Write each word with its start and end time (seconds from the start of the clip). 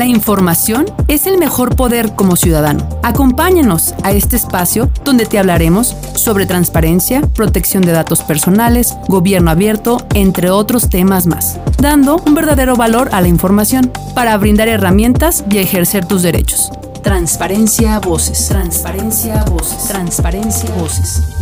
La 0.00 0.06
información 0.06 0.86
es 1.08 1.26
el 1.26 1.36
mejor 1.36 1.76
poder 1.76 2.14
como 2.14 2.34
ciudadano. 2.34 2.88
Acompáñanos 3.02 3.94
a 4.02 4.12
este 4.12 4.34
espacio 4.34 4.90
donde 5.04 5.26
te 5.26 5.38
hablaremos 5.38 5.94
sobre 6.14 6.46
transparencia, 6.46 7.20
protección 7.20 7.82
de 7.82 7.92
datos 7.92 8.22
personales, 8.22 8.96
gobierno 9.08 9.50
abierto, 9.50 9.98
entre 10.14 10.48
otros 10.48 10.88
temas 10.88 11.26
más, 11.26 11.58
dando 11.76 12.16
un 12.16 12.34
verdadero 12.34 12.76
valor 12.76 13.10
a 13.12 13.20
la 13.20 13.28
información 13.28 13.92
para 14.14 14.38
brindar 14.38 14.68
herramientas 14.68 15.44
y 15.50 15.58
ejercer 15.58 16.06
tus 16.06 16.22
derechos. 16.22 16.70
Transparencia 17.02 17.98
voces, 17.98 18.48
transparencia 18.48 19.44
voces, 19.44 19.86
transparencia 19.86 20.70
voces. 20.76 21.39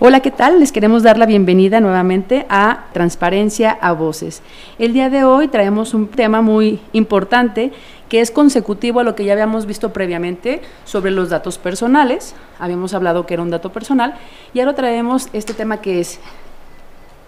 Hola, 0.00 0.18
¿qué 0.18 0.32
tal? 0.32 0.58
Les 0.58 0.72
queremos 0.72 1.04
dar 1.04 1.18
la 1.18 1.24
bienvenida 1.24 1.78
nuevamente 1.78 2.46
a 2.48 2.86
Transparencia 2.92 3.70
a 3.70 3.92
Voces. 3.92 4.42
El 4.76 4.92
día 4.92 5.08
de 5.08 5.22
hoy 5.22 5.46
traemos 5.46 5.94
un 5.94 6.08
tema 6.08 6.42
muy 6.42 6.80
importante 6.92 7.72
que 8.08 8.20
es 8.20 8.32
consecutivo 8.32 8.98
a 8.98 9.04
lo 9.04 9.14
que 9.14 9.24
ya 9.24 9.34
habíamos 9.34 9.66
visto 9.66 9.92
previamente 9.92 10.62
sobre 10.84 11.12
los 11.12 11.30
datos 11.30 11.58
personales. 11.58 12.34
Habíamos 12.58 12.92
hablado 12.92 13.24
que 13.24 13.34
era 13.34 13.44
un 13.44 13.50
dato 13.50 13.70
personal 13.70 14.16
y 14.52 14.58
ahora 14.58 14.74
traemos 14.74 15.28
este 15.32 15.54
tema 15.54 15.80
que 15.80 16.00
es 16.00 16.18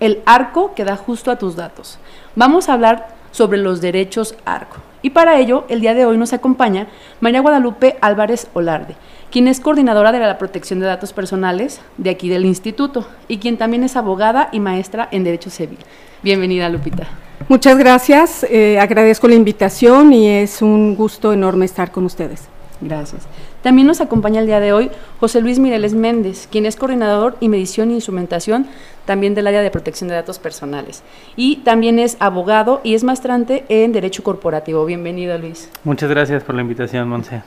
el 0.01 0.21
arco 0.27 0.75
que 0.75 0.85
da 0.85 0.97
justo 0.97 1.31
a 1.31 1.39
tus 1.39 1.55
datos. 1.55 2.01
Vamos 2.35 2.69
a 2.69 2.73
hablar 2.73 3.07
sobre 3.37 3.59
los 3.59 3.81
derechos 3.81 4.35
arco. 4.45 4.79
Y 5.03 5.11
para 5.11 5.39
ello, 5.39 5.67
el 5.69 5.81
día 5.81 5.95
de 5.95 6.07
hoy 6.07 6.17
nos 6.17 6.33
acompaña 6.33 6.89
María 7.21 7.41
Guadalupe 7.41 7.97
Álvarez 8.01 8.49
Olarde 8.55 8.97
quien 9.31 9.49
es 9.49 9.61
coordinadora 9.61 10.13
de 10.13 10.19
la 10.21 10.39
protección 10.39 10.81
de 10.81 10.87
datos 10.87 11.13
personales 11.13 11.81
de 11.99 12.09
aquí 12.11 12.29
del 12.29 12.47
instituto 12.47 13.07
y 13.29 13.37
quien 13.39 13.59
también 13.59 13.85
es 13.85 13.97
abogada 13.97 14.49
y 14.53 14.61
maestra 14.61 15.09
en 15.11 15.25
Derecho 15.25 15.51
Civil. 15.51 15.79
Bienvenida, 16.23 16.69
Lupita. 16.69 17.07
Muchas 17.49 17.77
gracias, 17.77 18.47
eh, 18.49 18.79
agradezco 18.81 19.29
la 19.29 19.35
invitación 19.35 20.13
y 20.13 20.29
es 20.29 20.63
un 20.63 20.97
gusto 20.97 21.33
enorme 21.33 21.67
estar 21.67 21.91
con 21.91 22.05
ustedes. 22.07 22.45
Gracias. 22.81 23.27
También 23.67 23.89
nos 23.89 24.01
acompaña 24.01 24.39
el 24.39 24.47
día 24.47 24.61
de 24.61 24.73
hoy 24.73 24.93
José 25.19 25.41
Luis 25.41 25.59
Mireles 25.59 25.93
Méndez, 25.93 26.47
quien 26.53 26.67
es 26.67 26.77
coordinador 26.77 27.37
y 27.41 27.49
medición 27.49 27.91
e 27.91 27.95
instrumentación 27.95 28.69
también 29.07 29.35
del 29.35 29.49
área 29.49 29.61
de 29.61 29.73
protección 29.73 30.09
de 30.09 30.15
datos 30.15 30.39
personales. 30.39 31.03
Y 31.35 31.57
también 31.65 31.99
es 31.99 32.17
abogado 32.21 32.81
y 32.85 32.95
es 32.95 33.03
maestrante 33.03 33.65
en 33.69 33.91
Derecho 33.91 34.23
Corporativo. 34.23 34.85
Bienvenido, 34.85 35.37
Luis. 35.37 35.69
Muchas 35.83 36.09
gracias 36.09 36.45
por 36.45 36.55
la 36.55 36.61
invitación, 36.63 37.09
Monse. 37.09 37.43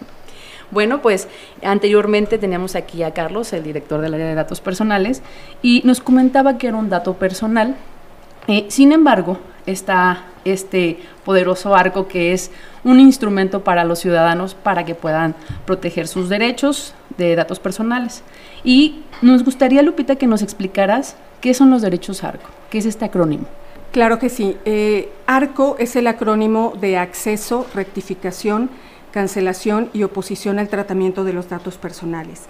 Bueno, 0.72 1.02
pues 1.02 1.30
anteriormente 1.64 2.38
teníamos 2.38 2.76
aquí 2.76 3.02
a 3.04 3.12
Carlos, 3.12 3.54
el 3.54 3.64
director 3.64 4.02
del 4.02 4.14
área 4.14 4.28
de 4.28 4.36
datos 4.36 4.60
personales, 4.60 5.24
y 5.62 5.84
nos 5.86 6.02
comentaba 6.02 6.58
que 6.58 6.68
era 6.68 6.76
un 6.76 6.90
dato 6.90 7.14
personal. 7.14 7.78
Eh, 8.50 8.66
sin 8.68 8.92
embargo, 8.92 9.38
está 9.72 10.26
este 10.46 11.00
poderoso 11.26 11.76
arco 11.76 12.08
que 12.08 12.34
es 12.34 12.52
un 12.84 13.00
instrumento 13.00 13.64
para 13.64 13.84
los 13.84 14.00
ciudadanos 14.00 14.56
para 14.56 14.86
que 14.86 14.96
puedan 14.96 15.36
proteger 15.66 16.08
sus 16.08 16.30
derechos 16.30 16.94
de 17.18 17.36
datos 17.36 17.60
personales. 17.60 18.24
Y 18.64 19.02
nos 19.22 19.44
gustaría, 19.44 19.82
Lupita, 19.82 20.16
que 20.16 20.28
nos 20.28 20.42
explicaras 20.42 21.16
qué 21.42 21.54
son 21.54 21.70
los 21.70 21.82
derechos 21.82 22.24
arco, 22.24 22.50
qué 22.70 22.80
es 22.80 22.86
este 22.86 23.06
acrónimo. 23.06 23.46
Claro 23.92 24.20
que 24.20 24.30
sí. 24.30 24.56
Eh, 24.66 25.12
ARCO 25.26 25.76
es 25.80 25.96
el 25.96 26.08
acrónimo 26.08 26.74
de 26.80 26.98
acceso, 26.98 27.66
rectificación, 27.74 28.70
cancelación 29.12 29.90
y 29.94 30.04
oposición 30.04 30.60
al 30.60 30.70
tratamiento 30.70 31.24
de 31.24 31.34
los 31.34 31.50
datos 31.50 31.78
personales. 31.78 32.44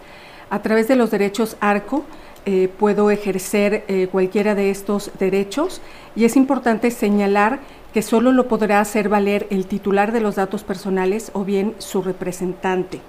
A 0.50 0.62
través 0.62 0.88
de 0.88 0.96
los 0.96 1.12
derechos 1.12 1.56
ARCO 1.62 2.04
eh, 2.46 2.70
puedo 2.78 3.12
ejercer 3.12 3.84
eh, 3.88 4.08
cualquiera 4.12 4.56
de 4.56 4.70
estos 4.70 5.12
derechos 5.20 5.82
y 6.16 6.26
es 6.26 6.36
importante 6.36 6.92
señalar 6.92 7.60
que 7.94 8.02
solo 8.02 8.32
lo 8.32 8.48
podrá 8.48 8.80
hacer 8.80 9.10
valer 9.10 9.48
el 9.50 9.66
titular 9.66 10.12
de 10.12 10.22
los 10.22 10.36
datos 10.36 10.64
personales 10.64 11.32
o 11.34 11.44
bien 11.44 11.74
su 11.80 12.02
representante. 12.02 13.02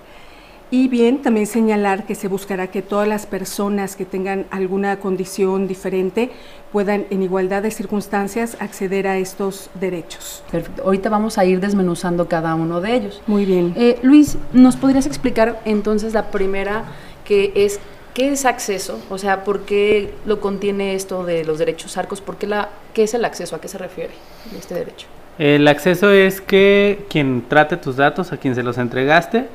Y 0.73 0.87
bien, 0.87 1.21
también 1.21 1.49
señalar 1.49 2.07
que 2.07 2.15
se 2.15 2.29
buscará 2.29 2.69
que 2.69 2.81
todas 2.81 3.09
las 3.09 3.27
personas 3.27 3.97
que 3.97 4.05
tengan 4.05 4.47
alguna 4.53 5.01
condición 5.01 5.67
diferente 5.67 6.31
puedan 6.71 7.07
en 7.11 7.25
igualdad 7.25 7.63
de 7.65 7.73
circunstancias 7.73 8.57
acceder 8.61 9.09
a 9.09 9.19
estos 9.19 9.69
derechos. 9.81 10.45
Perfecto. 10.49 10.85
Ahorita 10.85 11.11
vamos 11.11 11.39
a 11.39 11.45
ir 11.45 11.59
desmenuzando 11.59 12.29
cada 12.29 12.55
uno 12.55 12.81
de 12.81 12.95
ellos. 12.95 13.21
Muy 13.27 13.47
bien. 13.47 13.75
Eh, 13.77 13.99
Luis, 14.03 14.39
¿nos 14.53 14.77
podrías 14.77 15.07
explicar 15.07 15.61
entonces 15.65 16.15
la 16.15 16.31
primera 16.31 16.85
que 17.25 17.53
es 17.57 17.81
¿Qué 18.15 18.33
es 18.33 18.45
acceso? 18.45 19.01
O 19.09 19.19
sea, 19.19 19.45
¿por 19.45 19.61
qué 19.61 20.13
lo 20.27 20.41
contiene 20.41 20.95
esto 20.95 21.25
de 21.25 21.45
los 21.45 21.59
derechos 21.59 21.97
arcos? 21.97 22.21
¿Por 22.21 22.37
qué, 22.37 22.47
la, 22.47 22.69
¿Qué 22.93 23.05
es 23.05 23.15
el 23.15 23.25
acceso? 23.25 23.55
¿A 23.55 23.61
qué 23.61 23.69
se 23.69 23.79
refiere 23.79 24.13
este 24.59 24.75
derecho? 24.75 25.07
El 25.39 25.67
acceso 25.69 26.11
es 26.11 26.41
que 26.41 27.07
quien 27.09 27.45
trate 27.49 27.77
tus 27.77 27.97
datos, 27.97 28.33
a 28.33 28.37
quien 28.37 28.55
se 28.55 28.63
los 28.63 28.79
entregaste, 28.79 29.47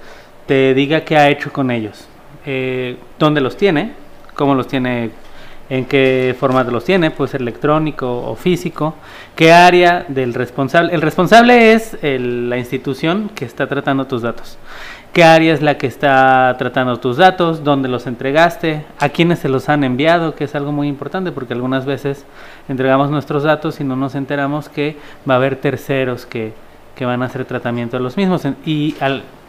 te 0.47 0.73
diga 0.73 1.03
qué 1.03 1.17
ha 1.17 1.29
hecho 1.29 1.51
con 1.51 1.69
ellos, 1.69 2.07
eh, 2.45 2.97
dónde 3.19 3.41
los 3.41 3.57
tiene, 3.57 3.93
cómo 4.35 4.55
los 4.55 4.67
tiene, 4.67 5.11
en 5.69 5.85
qué 5.85 6.35
formato 6.39 6.71
los 6.71 6.85
tiene, 6.85 7.11
puede 7.11 7.31
ser 7.31 7.41
electrónico 7.41 8.07
o 8.07 8.35
físico, 8.35 8.95
qué 9.35 9.51
área 9.51 10.05
del 10.07 10.33
responsable. 10.33 10.93
El 10.93 11.01
responsable 11.01 11.73
es 11.73 11.97
la 12.01 12.57
institución 12.57 13.29
que 13.35 13.45
está 13.45 13.67
tratando 13.67 14.05
tus 14.05 14.21
datos. 14.21 14.57
¿Qué 15.15 15.23
área 15.23 15.53
es 15.53 15.61
la 15.61 15.77
que 15.77 15.87
está 15.87 16.53
tratando 16.59 16.99
tus 16.99 17.15
datos? 17.15 17.63
¿Dónde 17.63 17.87
los 17.87 18.05
entregaste? 18.05 18.83
¿A 18.99 19.07
quiénes 19.07 19.39
se 19.39 19.47
los 19.47 19.69
han 19.69 19.85
enviado? 19.85 20.35
Que 20.35 20.43
es 20.43 20.55
algo 20.55 20.73
muy 20.73 20.89
importante 20.89 21.31
porque 21.31 21.53
algunas 21.53 21.85
veces 21.85 22.25
entregamos 22.67 23.09
nuestros 23.09 23.43
datos 23.43 23.79
y 23.79 23.85
no 23.85 23.95
nos 23.95 24.13
enteramos 24.15 24.67
que 24.67 24.97
va 25.27 25.35
a 25.35 25.37
haber 25.37 25.55
terceros 25.55 26.25
que, 26.25 26.51
que 26.97 27.05
van 27.05 27.23
a 27.23 27.27
hacer 27.27 27.45
tratamiento 27.45 27.95
de 27.95 28.03
los 28.03 28.17
mismos. 28.17 28.41
Y 28.65 28.97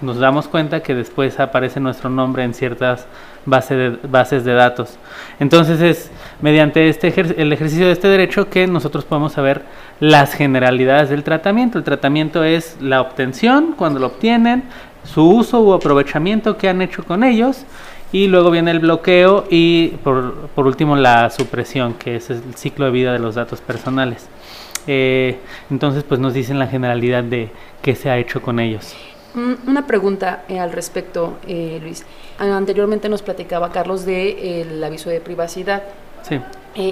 nos 0.03 0.19
damos 0.19 0.47
cuenta 0.47 0.85
que 0.85 0.95
después 0.95 1.41
aparece 1.41 1.81
nuestro 1.81 2.11
nombre 2.11 2.45
en 2.45 2.55
ciertas 2.55 3.09
de, 3.47 3.99
bases 4.09 4.45
de 4.45 4.53
datos. 4.53 4.99
Entonces 5.41 5.81
es 5.81 6.11
mediante 6.41 6.89
este 6.89 7.13
el 7.41 7.53
ejercicio 7.53 7.87
de 7.87 7.93
este 7.93 8.09
derecho 8.09 8.51
que 8.51 8.67
nosotros 8.67 9.05
podemos 9.05 9.33
saber 9.33 9.63
las 10.01 10.35
generalidades 10.35 11.11
del 11.11 11.23
tratamiento. 11.23 11.79
El 11.79 11.85
tratamiento 11.85 12.45
es 12.45 12.77
la 12.81 13.01
obtención, 13.01 13.75
cuando 13.77 14.01
lo 14.01 14.09
obtienen, 14.09 14.65
su 15.07 15.29
uso 15.29 15.61
u 15.61 15.73
aprovechamiento 15.73 16.57
que 16.57 16.69
han 16.69 16.83
hecho 16.83 17.05
con 17.05 17.25
ellos 17.25 17.65
y 18.13 18.29
luego 18.29 18.51
viene 18.51 18.71
el 18.71 18.81
bloqueo 18.81 19.45
y 19.51 19.89
por, 20.03 20.49
por 20.55 20.67
último 20.67 20.97
la 20.97 21.31
supresión, 21.31 21.95
que 21.95 22.17
es 22.17 22.31
el 22.31 22.55
ciclo 22.55 22.87
de 22.87 22.91
vida 22.91 23.13
de 23.13 23.19
los 23.19 23.35
datos 23.35 23.61
personales. 23.61 24.29
Eh, 24.87 25.39
entonces, 25.71 26.05
pues 26.05 26.21
nos 26.21 26.33
dicen 26.33 26.59
la 26.59 26.67
generalidad 26.69 27.25
de 27.25 27.51
qué 27.83 27.95
se 27.95 28.11
ha 28.11 28.19
hecho 28.19 28.41
con 28.41 28.61
ellos. 28.61 28.95
Una 29.67 29.87
pregunta 29.87 30.45
eh, 30.49 30.59
al 30.59 30.73
respecto, 30.73 31.37
eh, 31.47 31.79
Luis. 31.83 32.07
Anteriormente 32.39 33.09
nos 33.09 33.23
platicaba 33.23 33.71
Carlos 33.71 34.07
de 34.07 34.63
el 34.63 34.83
aviso 34.83 35.11
de 35.11 35.21
privacidad. 35.21 35.83
Sí. 36.23 36.41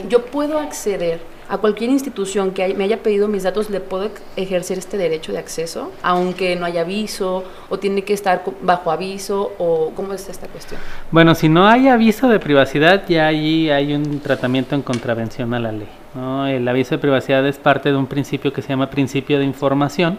yo 0.09 0.27
puedo 0.27 0.61
acceder 0.61 1.21
a 1.49 1.59
cualquier 1.59 1.91
institución 1.91 2.53
que 2.53 2.75
me 2.75 2.85
haya 2.85 3.03
pedido 3.03 3.29
mis 3.29 3.43
datos, 3.43 3.71
¿le 3.71 3.81
puedo 3.81 4.11
ejercer 4.37 4.79
este 4.79 4.97
derecho 4.97 5.33
de 5.33 5.39
acceso? 5.39 5.93
Aunque 6.03 6.57
no 6.57 6.67
haya 6.67 6.83
aviso, 6.83 7.45
o 7.69 7.79
tiene 7.79 8.03
que 8.03 8.15
estar 8.15 8.43
bajo 8.63 8.91
aviso, 8.91 9.53
o 9.59 9.93
cómo 9.95 10.13
es 10.13 10.29
esta 10.29 10.47
cuestión? 10.49 10.81
Bueno, 11.11 11.35
si 11.35 11.49
no 11.49 11.67
hay 11.67 11.89
aviso 11.89 12.29
de 12.29 12.41
privacidad, 12.41 13.05
ya 13.09 13.27
allí 13.27 13.71
hay 13.71 13.95
un 13.95 14.21
tratamiento 14.21 14.75
en 14.75 14.83
contravención 14.83 15.53
a 15.55 15.61
la 15.61 15.73
ley. 15.73 15.89
El 16.49 16.67
aviso 16.69 16.95
de 16.95 16.99
privacidad 16.99 17.47
es 17.47 17.59
parte 17.59 17.91
de 17.91 17.97
un 17.97 18.07
principio 18.07 18.53
que 18.53 18.63
se 18.63 18.69
llama 18.69 18.89
principio 18.89 19.39
de 19.39 19.45
información, 19.45 20.19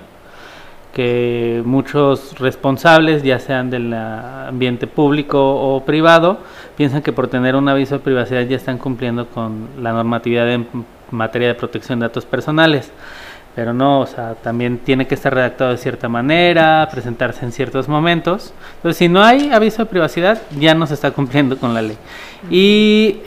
que 0.94 1.62
muchos 1.66 2.40
responsables, 2.40 3.22
ya 3.24 3.40
sean 3.40 3.70
del 3.70 3.94
ambiente 3.94 4.88
público 4.88 5.40
o 5.40 5.84
privado, 5.84 6.40
piensan 6.78 7.02
que 7.02 7.12
por 7.12 7.28
tener 7.28 7.56
un 7.56 7.68
aviso 7.68 7.96
de 7.96 8.00
privacidad 8.00 8.42
ya 8.44 8.56
están 8.56 8.78
cumpliendo 8.78 9.28
con 9.28 9.68
la 9.82 9.92
normatividad 9.92 10.50
en 10.52 10.68
materia 11.12 11.48
de 11.48 11.56
protección 11.56 12.00
de 12.00 12.08
datos 12.08 12.26
personales. 12.26 12.92
Pero 13.56 13.74
no, 13.74 14.02
o 14.02 14.06
sea, 14.06 14.36
también 14.36 14.80
tiene 14.80 15.08
que 15.08 15.16
estar 15.16 15.34
redactado 15.34 15.72
de 15.72 15.78
cierta 15.78 16.10
manera, 16.10 16.88
presentarse 16.92 17.46
en 17.46 17.54
ciertos 17.54 17.88
momentos. 17.88 18.54
Entonces, 18.76 18.98
si 18.98 19.08
no 19.08 19.24
hay 19.24 19.50
aviso 19.52 19.84
de 19.84 19.90
privacidad, 19.90 20.42
ya 20.60 20.76
no 20.76 20.86
se 20.86 20.94
está 20.94 21.12
cumpliendo 21.12 21.58
con 21.58 21.74
la 21.74 21.82
ley. 21.82 21.98
Y 22.50 23.22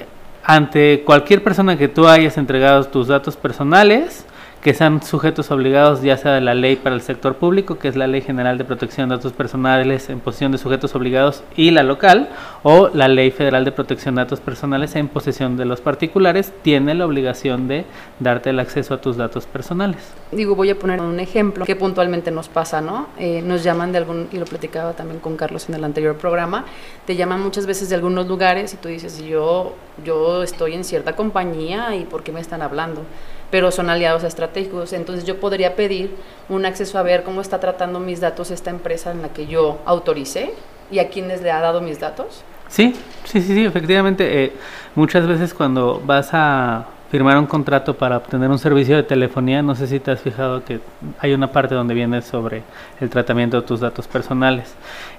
ante 0.44 1.02
cualquier 1.04 1.42
persona 1.42 1.78
que 1.78 1.88
tú 1.88 2.06
hayas 2.06 2.36
entregado 2.36 2.84
tus 2.84 3.08
datos 3.08 3.36
personales, 3.36 4.26
que 4.62 4.74
sean 4.74 5.02
sujetos 5.02 5.50
obligados 5.50 6.02
ya 6.02 6.16
sea 6.16 6.32
de 6.32 6.40
la 6.40 6.54
ley 6.54 6.76
para 6.76 6.94
el 6.94 7.00
sector 7.00 7.36
público, 7.36 7.78
que 7.78 7.88
es 7.88 7.96
la 7.96 8.06
Ley 8.06 8.22
General 8.22 8.58
de 8.58 8.64
Protección 8.64 9.08
de 9.08 9.16
Datos 9.16 9.32
Personales 9.32 10.10
en 10.10 10.20
posesión 10.20 10.52
de 10.52 10.58
sujetos 10.58 10.94
obligados 10.94 11.44
y 11.56 11.70
la 11.70 11.82
local, 11.82 12.28
o 12.62 12.88
la 12.92 13.08
Ley 13.08 13.30
Federal 13.30 13.64
de 13.64 13.72
Protección 13.72 14.16
de 14.16 14.22
Datos 14.22 14.40
Personales 14.40 14.96
en 14.96 15.08
posesión 15.08 15.56
de 15.56 15.64
los 15.64 15.80
particulares, 15.80 16.52
tiene 16.62 16.94
la 16.94 17.06
obligación 17.06 17.68
de 17.68 17.84
darte 18.18 18.50
el 18.50 18.58
acceso 18.58 18.94
a 18.94 19.00
tus 19.00 19.16
datos 19.16 19.46
personales. 19.46 20.12
Digo, 20.32 20.54
voy 20.54 20.70
a 20.70 20.78
poner 20.78 21.00
un 21.00 21.20
ejemplo 21.20 21.64
que 21.64 21.76
puntualmente 21.76 22.30
nos 22.30 22.48
pasa, 22.48 22.80
¿no? 22.80 23.08
Eh, 23.18 23.42
nos 23.42 23.62
llaman 23.62 23.92
de 23.92 23.98
algún, 23.98 24.28
y 24.32 24.38
lo 24.38 24.44
platicaba 24.44 24.92
también 24.92 25.20
con 25.20 25.36
Carlos 25.36 25.68
en 25.68 25.76
el 25.76 25.84
anterior 25.84 26.16
programa, 26.16 26.64
te 27.06 27.16
llaman 27.16 27.40
muchas 27.40 27.66
veces 27.66 27.88
de 27.88 27.94
algunos 27.94 28.26
lugares 28.26 28.74
y 28.74 28.76
tú 28.76 28.88
dices, 28.88 29.22
yo, 29.24 29.74
yo 30.04 30.42
estoy 30.42 30.74
en 30.74 30.84
cierta 30.84 31.14
compañía 31.14 31.94
y 31.94 32.04
¿por 32.04 32.22
qué 32.22 32.32
me 32.32 32.40
están 32.40 32.62
hablando? 32.62 33.02
Pero 33.50 33.70
son 33.70 33.90
aliados 33.90 34.24
estratégicos. 34.24 34.92
Entonces 34.92 35.24
yo 35.24 35.40
podría 35.40 35.76
pedir 35.76 36.14
un 36.48 36.66
acceso 36.66 36.98
a 36.98 37.02
ver 37.02 37.22
cómo 37.22 37.40
está 37.40 37.60
tratando 37.60 38.00
mis 38.00 38.20
datos 38.20 38.50
esta 38.50 38.70
empresa 38.70 39.10
en 39.10 39.22
la 39.22 39.28
que 39.30 39.46
yo 39.46 39.78
autoricé 39.84 40.52
y 40.90 40.98
a 40.98 41.08
quienes 41.08 41.42
le 41.42 41.50
ha 41.50 41.60
dado 41.60 41.80
mis 41.80 42.00
datos. 42.00 42.42
Sí, 42.68 42.94
sí, 43.24 43.40
sí, 43.40 43.54
sí, 43.54 43.64
efectivamente. 43.64 44.44
Eh, 44.44 44.52
muchas 44.94 45.26
veces 45.26 45.54
cuando 45.54 46.02
vas 46.04 46.30
a 46.32 46.86
firmar 47.10 47.38
un 47.38 47.46
contrato 47.46 47.96
para 47.96 48.18
obtener 48.18 48.50
un 48.50 48.58
servicio 48.58 48.96
de 48.96 49.02
telefonía, 49.02 49.62
no 49.62 49.74
sé 49.74 49.86
si 49.86 49.98
te 49.98 50.10
has 50.10 50.20
fijado 50.20 50.62
que 50.64 50.80
hay 51.18 51.32
una 51.32 51.50
parte 51.50 51.74
donde 51.74 51.94
viene 51.94 52.20
sobre 52.20 52.62
el 53.00 53.08
tratamiento 53.08 53.60
de 53.60 53.66
tus 53.66 53.80
datos 53.80 54.06
personales. 54.06 54.74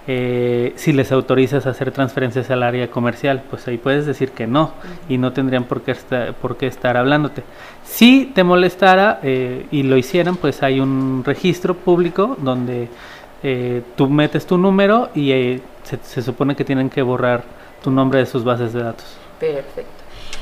Eh, 0.08 0.74
si 0.76 0.94
les 0.94 1.12
autorizas 1.12 1.66
a 1.66 1.72
hacer 1.72 1.92
transferencias 1.92 2.50
al 2.52 2.64
área 2.64 2.90
comercial, 2.90 3.42
pues 3.50 3.68
ahí 3.68 3.78
puedes 3.78 4.06
decir 4.06 4.32
que 4.32 4.46
no 4.46 4.74
y 5.08 5.18
no 5.18 5.34
tendrían 5.34 5.64
por 5.64 5.82
qué, 5.82 5.92
estar, 5.92 6.34
por 6.36 6.58
qué 6.58 6.68
estar 6.68 6.96
hablándote. 6.96 7.44
Si 7.84 8.32
te 8.36 8.44
molestara 8.44 9.20
eh, 9.24 9.66
y 9.72 9.84
lo 9.84 9.98
hicieran, 9.98 10.36
pues 10.36 10.62
hay 10.62 10.80
un 10.80 11.24
registro 11.26 11.74
público 11.74 12.38
donde 12.40 12.88
eh, 13.42 13.82
tú 13.96 14.10
metes 14.10 14.46
tu 14.46 14.58
número 14.58 15.10
y 15.16 15.60
se, 15.84 15.98
se 16.04 16.22
supone 16.22 16.56
que 16.56 16.64
tienen 16.64 16.90
que 16.90 17.02
borrar 17.02 17.44
tu 17.84 17.90
nombre 17.90 18.20
de 18.20 18.26
sus 18.28 18.44
bases 18.44 18.74
de 18.74 18.84
datos. 18.84 19.18
Perfecto. 19.40 19.99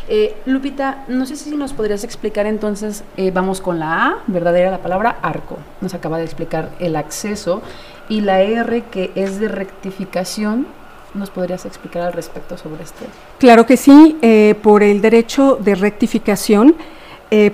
Eh, 0.09 0.35
Lupita, 0.45 1.03
no 1.09 1.25
sé 1.25 1.35
si 1.35 1.55
nos 1.55 1.73
podrías 1.73 2.03
explicar 2.05 2.45
entonces, 2.45 3.03
eh, 3.17 3.31
vamos 3.31 3.59
con 3.59 3.79
la 3.79 4.05
A, 4.05 4.17
verdadera 4.27 4.71
la 4.71 4.77
palabra 4.77 5.17
arco. 5.21 5.57
Nos 5.81 5.93
acaba 5.93 6.17
de 6.17 6.23
explicar 6.23 6.69
el 6.79 6.95
acceso 6.95 7.61
y 8.07 8.21
la 8.21 8.41
R 8.41 8.83
que 8.83 9.11
es 9.15 9.39
de 9.39 9.49
rectificación. 9.49 10.65
¿Nos 11.13 11.29
podrías 11.29 11.65
explicar 11.65 12.03
al 12.03 12.13
respecto 12.13 12.57
sobre 12.57 12.83
esto? 12.83 13.03
Claro 13.37 13.65
que 13.65 13.75
sí, 13.75 14.17
eh, 14.21 14.55
por 14.61 14.81
el 14.81 15.01
derecho 15.01 15.57
de 15.61 15.75
rectificación 15.75 16.75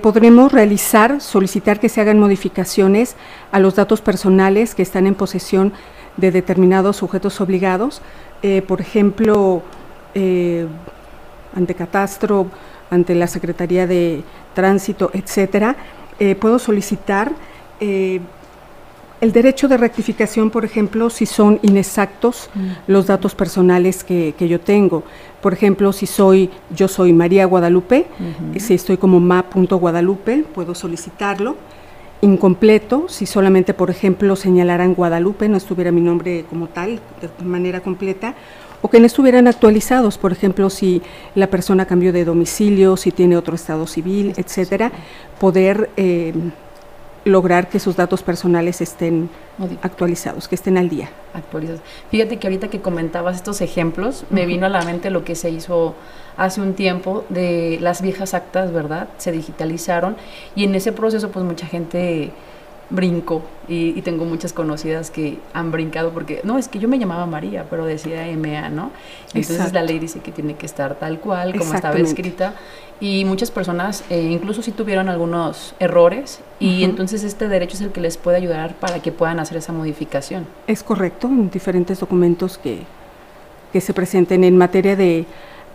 podremos 0.03 0.51
realizar, 0.51 1.19
solicitar 1.19 1.79
que 1.79 1.89
se 1.89 1.99
hagan 1.99 2.19
modificaciones 2.19 3.15
a 3.51 3.57
los 3.57 3.73
datos 3.73 4.01
personales 4.01 4.75
que 4.75 4.83
están 4.83 5.07
en 5.07 5.15
posesión 5.15 5.73
de 6.15 6.29
determinados 6.29 6.97
sujetos 6.97 7.41
obligados. 7.41 7.99
por 8.67 8.81
ejemplo, 8.81 9.63
ante 11.55 11.75
Catastro, 11.75 12.47
ante 12.89 13.15
la 13.15 13.27
Secretaría 13.27 13.87
de 13.87 14.23
Tránsito, 14.53 15.09
etcétera, 15.13 15.75
eh, 16.19 16.35
puedo 16.35 16.59
solicitar 16.59 17.31
eh, 17.79 18.21
el 19.23 19.31
derecho 19.31 19.69
de 19.69 19.77
rectificación, 19.77 20.49
por 20.49 20.65
ejemplo, 20.65 21.09
si 21.09 21.25
son 21.25 21.57
inexactos 21.61 22.49
mm. 22.53 22.91
los 22.91 23.07
datos 23.07 23.33
personales 23.33 24.03
que, 24.03 24.35
yo 24.37 24.59
tengo. 24.59 25.03
Por 25.41 25.53
ejemplo, 25.53 25.93
si 25.93 26.05
soy, 26.07 26.49
yo 26.75 26.89
soy 26.89 27.13
María 27.13 27.45
Guadalupe, 27.45 28.05
si 28.57 28.73
estoy 28.73 28.97
como 28.97 29.21
ma.guadalupe, 29.21 30.43
puedo 30.53 30.75
solicitarlo. 30.75 31.55
Incompleto, 32.19 33.07
si 33.07 33.25
solamente, 33.25 33.73
por 33.73 33.89
ejemplo, 33.89 34.35
señalaran 34.35 34.93
Guadalupe, 34.93 35.47
no 35.47 35.55
estuviera 35.55 35.91
mi 35.91 36.01
nombre 36.01 36.45
como 36.49 36.67
tal, 36.67 36.99
de 37.21 37.45
manera 37.45 37.79
completa, 37.79 38.35
o 38.83 38.89
que 38.89 38.99
no 38.99 39.05
estuvieran 39.05 39.47
actualizados, 39.47 40.17
por 40.17 40.33
ejemplo, 40.33 40.69
si 40.69 41.01
la 41.35 41.47
persona 41.47 41.85
cambió 41.85 42.11
de 42.11 42.25
domicilio, 42.25 42.97
si 42.97 43.11
tiene 43.11 43.37
otro 43.37 43.55
estado 43.55 43.87
civil, 43.87 44.33
etcétera, 44.35 44.91
poder 45.39 45.89
eh, 45.95 46.33
lograr 47.23 47.69
que 47.69 47.79
sus 47.79 47.95
datos 47.95 48.23
personales 48.23 48.81
estén 48.81 49.29
actualizados, 49.81 50.49
que 50.49 50.55
estén 50.55 50.77
al 50.77 50.89
día. 50.89 51.09
Actualizados. 51.33 51.79
Fíjate 52.11 52.37
que 52.37 52.47
ahorita 52.47 52.67
que 52.67 52.81
comentabas 52.81 53.37
estos 53.37 53.61
ejemplos, 53.61 54.25
me 54.29 54.45
vino 54.45 54.65
a 54.65 54.69
la 54.69 54.81
mente 54.83 55.09
lo 55.11 55.23
que 55.23 55.35
se 55.35 55.49
hizo 55.49 55.95
hace 56.35 56.59
un 56.59 56.73
tiempo 56.73 57.23
de 57.29 57.77
las 57.79 58.01
viejas 58.01 58.33
actas, 58.33 58.73
¿verdad? 58.73 59.07
Se 59.17 59.31
digitalizaron 59.31 60.17
y 60.55 60.65
en 60.65 60.75
ese 60.75 60.91
proceso 60.91 61.31
pues 61.31 61.45
mucha 61.45 61.67
gente 61.67 62.33
brinco 62.93 63.41
y, 63.67 64.01
tengo 64.03 64.25
muchas 64.25 64.53
conocidas 64.53 65.09
que 65.09 65.39
han 65.53 65.71
brincado 65.71 66.11
porque, 66.11 66.41
no, 66.43 66.57
es 66.57 66.67
que 66.67 66.79
yo 66.79 66.87
me 66.87 66.99
llamaba 66.99 67.25
María, 67.25 67.65
pero 67.69 67.85
decía 67.85 68.25
MA, 68.37 68.69
¿no? 68.69 68.91
Entonces 69.33 69.73
la 69.73 69.81
ley 69.81 69.97
dice 69.97 70.19
que 70.19 70.31
tiene 70.31 70.55
que 70.55 70.65
estar 70.65 70.95
tal 70.99 71.19
cual, 71.19 71.57
como 71.57 71.73
estaba 71.73 71.97
escrita. 71.97 72.53
Y 72.99 73.25
muchas 73.25 73.51
personas 73.51 74.03
eh, 74.09 74.21
incluso 74.21 74.61
sí 74.61 74.71
tuvieron 74.71 75.09
algunos 75.09 75.73
errores 75.79 76.39
y 76.59 76.83
entonces 76.83 77.23
este 77.23 77.49
derecho 77.49 77.75
es 77.75 77.81
el 77.81 77.91
que 77.91 77.99
les 77.99 78.17
puede 78.17 78.37
ayudar 78.37 78.75
para 78.75 79.01
que 79.01 79.11
puedan 79.11 79.39
hacer 79.39 79.57
esa 79.57 79.73
modificación. 79.73 80.45
Es 80.67 80.83
correcto, 80.83 81.27
en 81.27 81.49
diferentes 81.49 81.99
documentos 81.99 82.57
que, 82.57 82.79
que 83.73 83.81
se 83.81 83.93
presenten 83.93 84.43
en 84.43 84.57
materia 84.57 84.95
de 84.95 85.25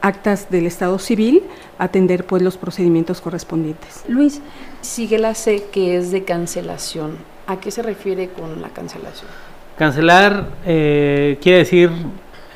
actas 0.00 0.50
del 0.50 0.66
Estado 0.66 0.98
civil, 0.98 1.42
atender 1.78 2.24
pues 2.24 2.42
los 2.42 2.56
procedimientos 2.56 3.20
correspondientes. 3.20 4.04
Luis, 4.08 4.40
sigue 4.80 5.18
la 5.18 5.34
C 5.34 5.64
que 5.72 5.96
es 5.96 6.10
de 6.10 6.24
cancelación. 6.24 7.16
¿A 7.46 7.60
qué 7.60 7.70
se 7.70 7.82
refiere 7.82 8.28
con 8.28 8.60
la 8.60 8.68
cancelación? 8.68 9.30
Cancelar 9.76 10.48
eh, 10.66 11.38
quiere 11.40 11.58
decir 11.58 11.90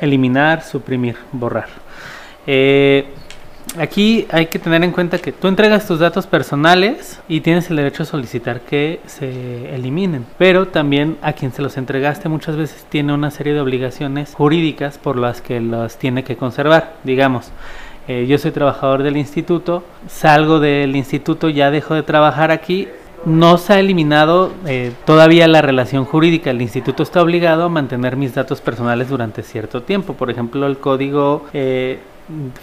eliminar, 0.00 0.62
suprimir, 0.62 1.16
borrar. 1.32 1.68
Eh, 2.46 3.06
aquí 3.78 4.26
hay 4.30 4.46
que 4.46 4.58
tener 4.58 4.82
en 4.84 4.92
cuenta 4.92 5.19
que 5.19 5.32
tú 5.32 5.48
entregas 5.48 5.86
tus 5.86 5.98
datos 5.98 6.26
personales 6.26 7.20
y 7.28 7.40
tienes 7.40 7.70
el 7.70 7.76
derecho 7.76 8.02
a 8.02 8.06
solicitar 8.06 8.60
que 8.60 9.00
se 9.06 9.74
eliminen, 9.74 10.26
pero 10.38 10.69
también 10.69 11.19
a 11.22 11.32
quien 11.32 11.52
se 11.52 11.62
los 11.62 11.76
entregaste 11.76 12.28
muchas 12.28 12.56
veces 12.56 12.86
tiene 12.88 13.12
una 13.12 13.30
serie 13.30 13.54
de 13.54 13.60
obligaciones 13.60 14.34
jurídicas 14.34 14.98
por 14.98 15.16
las 15.16 15.40
que 15.40 15.60
los 15.60 15.96
tiene 15.96 16.24
que 16.24 16.36
conservar, 16.36 16.96
digamos. 17.04 17.50
Eh, 18.08 18.26
yo 18.28 18.36
soy 18.38 18.50
trabajador 18.50 19.02
del 19.04 19.16
instituto, 19.16 19.84
salgo 20.08 20.58
del 20.58 20.96
instituto, 20.96 21.48
ya 21.48 21.70
dejo 21.70 21.94
de 21.94 22.02
trabajar 22.02 22.50
aquí, 22.50 22.88
no 23.24 23.58
se 23.58 23.74
ha 23.74 23.78
eliminado 23.78 24.52
eh, 24.66 24.92
todavía 25.04 25.46
la 25.46 25.62
relación 25.62 26.04
jurídica. 26.04 26.50
El 26.50 26.60
instituto 26.60 27.04
está 27.04 27.22
obligado 27.22 27.64
a 27.64 27.69
mantener 27.69 28.16
mis 28.16 28.34
datos 28.34 28.60
personales 28.60 29.08
durante 29.08 29.44
cierto 29.44 29.82
tiempo. 29.82 30.14
Por 30.14 30.30
ejemplo, 30.30 30.66
el 30.66 30.78
código 30.78 31.46
eh, 31.52 32.00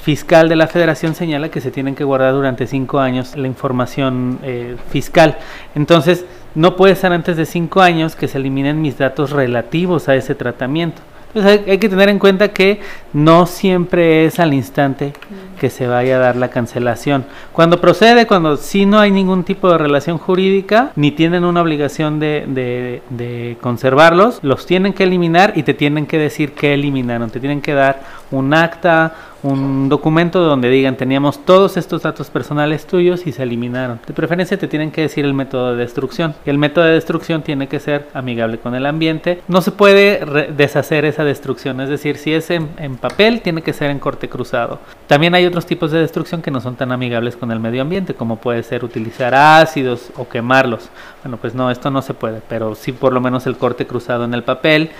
fiscal 0.01 0.49
de 0.49 0.55
la 0.55 0.67
federación 0.67 1.15
señala 1.15 1.49
que 1.49 1.61
se 1.61 1.71
tienen 1.71 1.95
que 1.95 2.03
guardar 2.03 2.33
durante 2.33 2.67
cinco 2.67 2.99
años 2.99 3.35
la 3.35 3.47
información 3.47 4.39
eh, 4.43 4.75
fiscal. 4.89 5.37
Entonces, 5.75 6.25
no 6.55 6.75
puede 6.75 6.95
ser 6.95 7.11
antes 7.11 7.37
de 7.37 7.45
cinco 7.45 7.81
años 7.81 8.15
que 8.15 8.27
se 8.27 8.37
eliminen 8.37 8.81
mis 8.81 8.97
datos 8.97 9.31
relativos 9.31 10.09
a 10.09 10.15
ese 10.15 10.35
tratamiento. 10.35 11.01
Entonces 11.33 11.61
hay, 11.67 11.77
que 11.77 11.89
tener 11.89 12.09
en 12.09 12.17
cuenta 12.17 12.47
que 12.47 12.81
no 13.13 13.45
siempre 13.45 14.25
es 14.25 14.39
al 14.39 14.51
instante 14.51 15.13
que 15.59 15.69
se 15.69 15.85
vaya 15.85 16.15
a 16.15 16.19
dar 16.19 16.35
la 16.35 16.47
cancelación. 16.47 17.25
Cuando 17.53 17.79
procede, 17.79 18.25
cuando 18.25 18.57
si 18.57 18.87
no 18.87 18.99
hay 18.99 19.11
ningún 19.11 19.43
tipo 19.43 19.69
de 19.69 19.77
relación 19.77 20.17
jurídica, 20.17 20.91
ni 20.95 21.11
tienen 21.11 21.45
una 21.45 21.61
obligación 21.61 22.19
de, 22.19 23.01
de 23.09 23.57
conservarlos, 23.61 24.39
los 24.41 24.65
tienen 24.65 24.93
que 24.93 25.03
eliminar 25.03 25.53
y 25.55 25.61
te 25.61 25.75
tienen 25.75 26.07
que 26.07 26.17
decir 26.17 26.53
que 26.53 26.73
eliminaron. 26.73 27.29
Te 27.29 27.39
tienen 27.39 27.61
que 27.61 27.75
dar 27.75 28.01
un 28.31 28.55
acta, 28.55 29.13
un 29.43 29.89
documento 29.89 30.41
donde 30.41 30.69
digan 30.69 30.97
teníamos 30.97 31.45
todos 31.45 31.77
estos 31.77 32.03
datos 32.03 32.29
personales 32.29 32.85
tuyos 32.85 33.25
y 33.25 33.31
se 33.31 33.43
eliminaron. 33.43 33.99
De 34.05 34.13
preferencia 34.13 34.57
te 34.57 34.67
tienen 34.67 34.91
que 34.91 35.01
decir 35.01 35.25
el 35.25 35.33
método 35.33 35.71
de 35.71 35.77
destrucción. 35.77 36.35
El 36.45 36.57
método 36.57 36.85
de 36.85 36.93
destrucción 36.93 37.41
tiene 37.41 37.67
que 37.67 37.79
ser 37.79 38.07
amigable 38.13 38.59
con 38.59 38.75
el 38.75 38.85
ambiente. 38.85 39.41
No 39.47 39.61
se 39.61 39.71
puede 39.71 40.49
deshacer 40.55 41.05
esa 41.05 41.23
destrucción, 41.23 41.81
es 41.81 41.89
decir, 41.89 42.17
si 42.17 42.33
es 42.33 42.49
en, 42.49 42.69
en, 42.77 42.97
papel 42.97 43.41
tiene 43.41 43.61
que 43.61 43.73
ser 43.73 43.91
en 43.91 43.99
corte 43.99 44.29
cruzado. 44.29 44.79
También 45.07 45.35
hay 45.35 45.45
otros 45.45 45.65
tipos 45.65 45.91
de 45.91 45.99
destrucción 45.99 46.41
que 46.41 46.51
no 46.51 46.61
son 46.61 46.75
tan 46.75 46.91
amigables 46.91 47.35
con 47.35 47.51
el 47.51 47.59
medio 47.59 47.81
ambiente, 47.81 48.13
como 48.13 48.37
puede 48.37 48.63
ser 48.63 48.83
utilizar 48.83 49.33
ácidos 49.33 50.11
o 50.17 50.27
quemarlos. 50.27 50.89
Bueno, 51.23 51.37
pues 51.37 51.55
no, 51.55 51.71
esto 51.71 51.89
no 51.91 52.01
se 52.01 52.13
puede, 52.13 52.41
pero 52.47 52.75
sí 52.75 52.91
por 52.91 53.13
lo 53.13 53.21
menos 53.21 53.45
el 53.47 53.57
corte 53.57 53.85
cruzado 53.85 54.25
en 54.25 54.33
el 54.33 54.43
papel. 54.43 54.91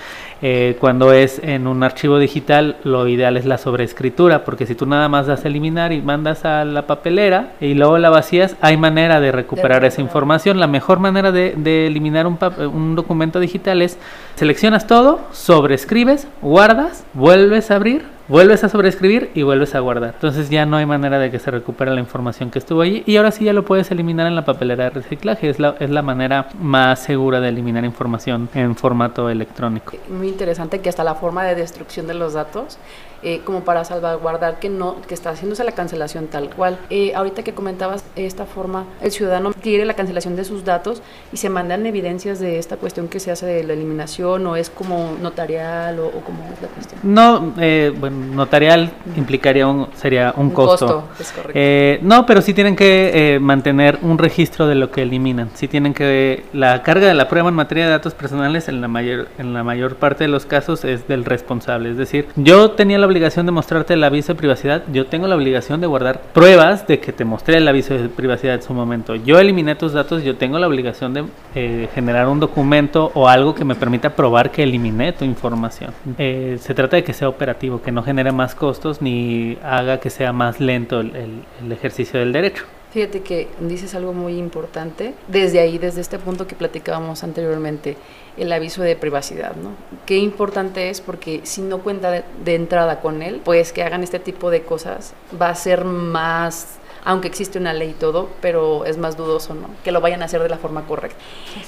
Eh, 0.42 0.76
cuando 0.80 1.12
es 1.12 1.38
en 1.42 1.66
un 1.66 1.82
archivo 1.82 2.18
digital, 2.18 2.76
lo 2.84 3.06
ideal 3.08 3.36
es 3.36 3.44
la 3.44 3.58
sobreescritura, 3.58 4.29
porque 4.38 4.66
si 4.66 4.74
tú 4.74 4.86
nada 4.86 5.08
más 5.08 5.26
das 5.26 5.44
a 5.44 5.48
eliminar 5.48 5.92
y 5.92 6.00
mandas 6.00 6.44
a 6.44 6.64
la 6.64 6.86
papelera 6.86 7.52
y 7.60 7.74
luego 7.74 7.98
la 7.98 8.10
vacías, 8.10 8.56
hay 8.60 8.76
manera 8.76 9.20
de 9.20 9.32
recuperar 9.32 9.84
esa 9.84 10.00
información. 10.00 10.60
La 10.60 10.66
mejor 10.66 11.00
manera 11.00 11.32
de, 11.32 11.54
de 11.56 11.86
eliminar 11.86 12.26
un, 12.26 12.38
un 12.72 12.94
documento 12.94 13.40
digital 13.40 13.82
es 13.82 13.98
seleccionas 14.36 14.86
todo, 14.86 15.20
sobrescribes, 15.32 16.26
guardas, 16.40 17.04
vuelves 17.14 17.70
a 17.70 17.76
abrir 17.76 18.04
vuelves 18.30 18.62
a 18.62 18.68
sobreescribir 18.68 19.30
y 19.34 19.42
vuelves 19.42 19.74
a 19.74 19.80
guardar. 19.80 20.14
Entonces 20.14 20.48
ya 20.50 20.64
no 20.64 20.76
hay 20.76 20.86
manera 20.86 21.18
de 21.18 21.32
que 21.32 21.40
se 21.40 21.50
recupere 21.50 21.92
la 21.92 21.98
información 21.98 22.50
que 22.50 22.60
estuvo 22.60 22.80
allí 22.80 23.02
y 23.04 23.16
ahora 23.16 23.32
sí 23.32 23.44
ya 23.44 23.52
lo 23.52 23.64
puedes 23.64 23.90
eliminar 23.90 24.28
en 24.28 24.36
la 24.36 24.44
papelera 24.44 24.84
de 24.84 24.90
reciclaje. 24.90 25.50
Es 25.50 25.58
la, 25.58 25.74
es 25.80 25.90
la 25.90 26.02
manera 26.02 26.48
más 26.60 27.00
segura 27.00 27.40
de 27.40 27.48
eliminar 27.48 27.84
información 27.84 28.48
en 28.54 28.76
formato 28.76 29.28
electrónico. 29.28 29.96
Muy 30.08 30.28
interesante 30.28 30.80
que 30.80 30.88
hasta 30.88 31.02
la 31.02 31.16
forma 31.16 31.44
de 31.44 31.56
destrucción 31.56 32.06
de 32.06 32.14
los 32.14 32.34
datos 32.34 32.78
eh, 33.22 33.40
como 33.44 33.60
para 33.64 33.84
salvaguardar 33.84 34.58
que 34.58 34.68
no 34.68 34.96
que 35.06 35.14
está 35.14 35.30
haciéndose 35.30 35.64
la 35.64 35.72
cancelación 35.72 36.26
tal 36.26 36.50
cual. 36.50 36.78
Eh, 36.90 37.12
ahorita 37.14 37.42
que 37.42 37.52
comentabas 37.54 38.04
esta 38.16 38.46
forma, 38.46 38.84
el 39.02 39.10
ciudadano 39.10 39.52
quiere 39.62 39.84
la 39.84 39.94
cancelación 39.94 40.36
de 40.36 40.44
sus 40.44 40.64
datos 40.64 41.02
y 41.32 41.36
se 41.36 41.48
mandan 41.50 41.86
evidencias 41.86 42.40
de 42.40 42.58
esta 42.58 42.76
cuestión 42.76 43.08
que 43.08 43.20
se 43.20 43.30
hace 43.30 43.46
de 43.46 43.64
la 43.64 43.72
eliminación 43.74 44.46
o 44.46 44.56
es 44.56 44.70
como 44.70 45.16
notarial 45.20 45.98
o, 45.98 46.06
o 46.06 46.20
cómo 46.20 46.44
es 46.54 46.62
la 46.62 46.68
cuestión. 46.68 47.00
No, 47.02 47.52
eh, 47.58 47.92
bueno, 47.98 48.16
notarial 48.34 48.90
implicaría 49.16 49.66
un 49.66 49.88
sería 49.94 50.32
un, 50.36 50.46
Un 50.46 50.50
costo. 50.52 50.86
costo, 50.86 51.08
es 51.20 51.32
correcto. 51.32 51.52
Eh, 51.54 51.98
no, 52.02 52.26
pero 52.26 52.42
sí 52.42 52.54
tienen 52.54 52.76
que 52.76 53.34
eh, 53.34 53.38
mantener 53.40 53.98
un 54.02 54.18
registro 54.18 54.66
de 54.66 54.74
lo 54.74 54.90
que 54.90 55.02
eliminan. 55.02 55.50
Sí 55.54 55.68
tienen 55.68 55.94
que 55.94 56.44
la 56.52 56.82
carga 56.82 57.06
de 57.06 57.14
la 57.14 57.28
prueba 57.28 57.48
en 57.48 57.54
materia 57.54 57.84
de 57.84 57.90
datos 57.90 58.14
personales 58.14 58.68
en 58.68 58.80
la 58.80 58.88
mayor 58.88 59.28
en 59.38 59.52
la 59.52 59.62
mayor 59.64 59.96
parte 59.96 60.24
de 60.24 60.28
los 60.28 60.46
casos 60.46 60.84
es 60.84 61.06
del 61.08 61.24
responsable. 61.24 61.90
Es 61.90 61.96
decir, 61.96 62.26
yo 62.36 62.72
tenía 62.72 62.98
la 62.98 63.06
obligación 63.10 63.46
de 63.46 63.52
mostrarte 63.52 63.94
el 63.94 64.04
aviso 64.04 64.32
de 64.32 64.38
privacidad. 64.38 64.84
Yo 64.92 65.06
tengo 65.06 65.26
la 65.26 65.34
obligación 65.36 65.80
de 65.80 65.86
guardar 65.86 66.20
pruebas 66.32 66.86
de 66.86 67.00
que 67.00 67.12
te 67.12 67.24
mostré 67.24 67.56
el 67.58 67.66
aviso 67.68 67.94
de 67.94 68.08
privacidad 68.08 68.54
en 68.54 68.62
su 68.62 68.72
momento. 68.72 69.14
Yo 69.16 69.38
eliminé 69.38 69.74
tus 69.74 69.92
datos. 69.92 70.22
Yo 70.22 70.36
tengo 70.36 70.58
la 70.58 70.66
obligación 70.68 71.12
de 71.12 71.24
eh, 71.54 71.88
generar 71.94 72.28
un 72.28 72.40
documento 72.40 73.10
o 73.14 73.28
algo 73.28 73.54
que 73.54 73.64
me 73.64 73.74
permita 73.74 74.14
probar 74.14 74.50
que 74.50 74.62
eliminé 74.62 75.12
tu 75.12 75.24
información. 75.24 75.92
Eh, 76.18 76.56
se 76.60 76.74
trata 76.74 76.96
de 76.96 77.04
que 77.04 77.12
sea 77.12 77.28
operativo, 77.28 77.82
que 77.82 77.92
no 77.92 78.02
genere 78.02 78.32
más 78.32 78.54
costos 78.54 79.02
ni 79.02 79.58
haga 79.62 79.98
que 80.00 80.10
sea 80.10 80.32
más 80.32 80.60
lento 80.60 81.00
el- 81.00 81.16
el- 81.16 81.42
el 81.64 81.72
ejercicio 81.72 82.20
del 82.20 82.32
derecho. 82.32 82.64
Fíjate 82.92 83.20
que 83.20 83.46
dices 83.60 83.94
algo 83.94 84.12
muy 84.12 84.36
importante 84.36 85.14
desde 85.28 85.60
ahí, 85.60 85.78
desde 85.78 86.00
este 86.00 86.18
punto 86.18 86.48
que 86.48 86.56
platicábamos 86.56 87.22
anteriormente, 87.22 87.96
el 88.36 88.52
aviso 88.52 88.82
de 88.82 88.96
privacidad, 88.96 89.56
¿no? 89.56 89.70
Qué 90.06 90.18
importante 90.18 90.90
es 90.90 91.00
porque 91.00 91.40
si 91.44 91.62
no 91.62 91.78
cuenta 91.78 92.10
de, 92.10 92.24
de 92.44 92.54
entrada 92.54 93.00
con 93.00 93.22
él, 93.22 93.40
pues 93.44 93.72
que 93.72 93.82
hagan 93.82 94.02
este 94.02 94.18
tipo 94.18 94.50
de 94.50 94.62
cosas 94.62 95.14
va 95.40 95.48
a 95.48 95.54
ser 95.54 95.84
más, 95.84 96.78
aunque 97.04 97.28
existe 97.28 97.58
una 97.58 97.72
ley 97.72 97.90
y 97.90 97.94
todo, 97.94 98.28
pero 98.40 98.84
es 98.84 98.98
más 98.98 99.16
dudoso, 99.16 99.54
¿no? 99.54 99.68
Que 99.84 99.92
lo 99.92 100.00
vayan 100.00 100.22
a 100.22 100.26
hacer 100.26 100.42
de 100.42 100.48
la 100.48 100.58
forma 100.58 100.86
correcta. 100.86 101.18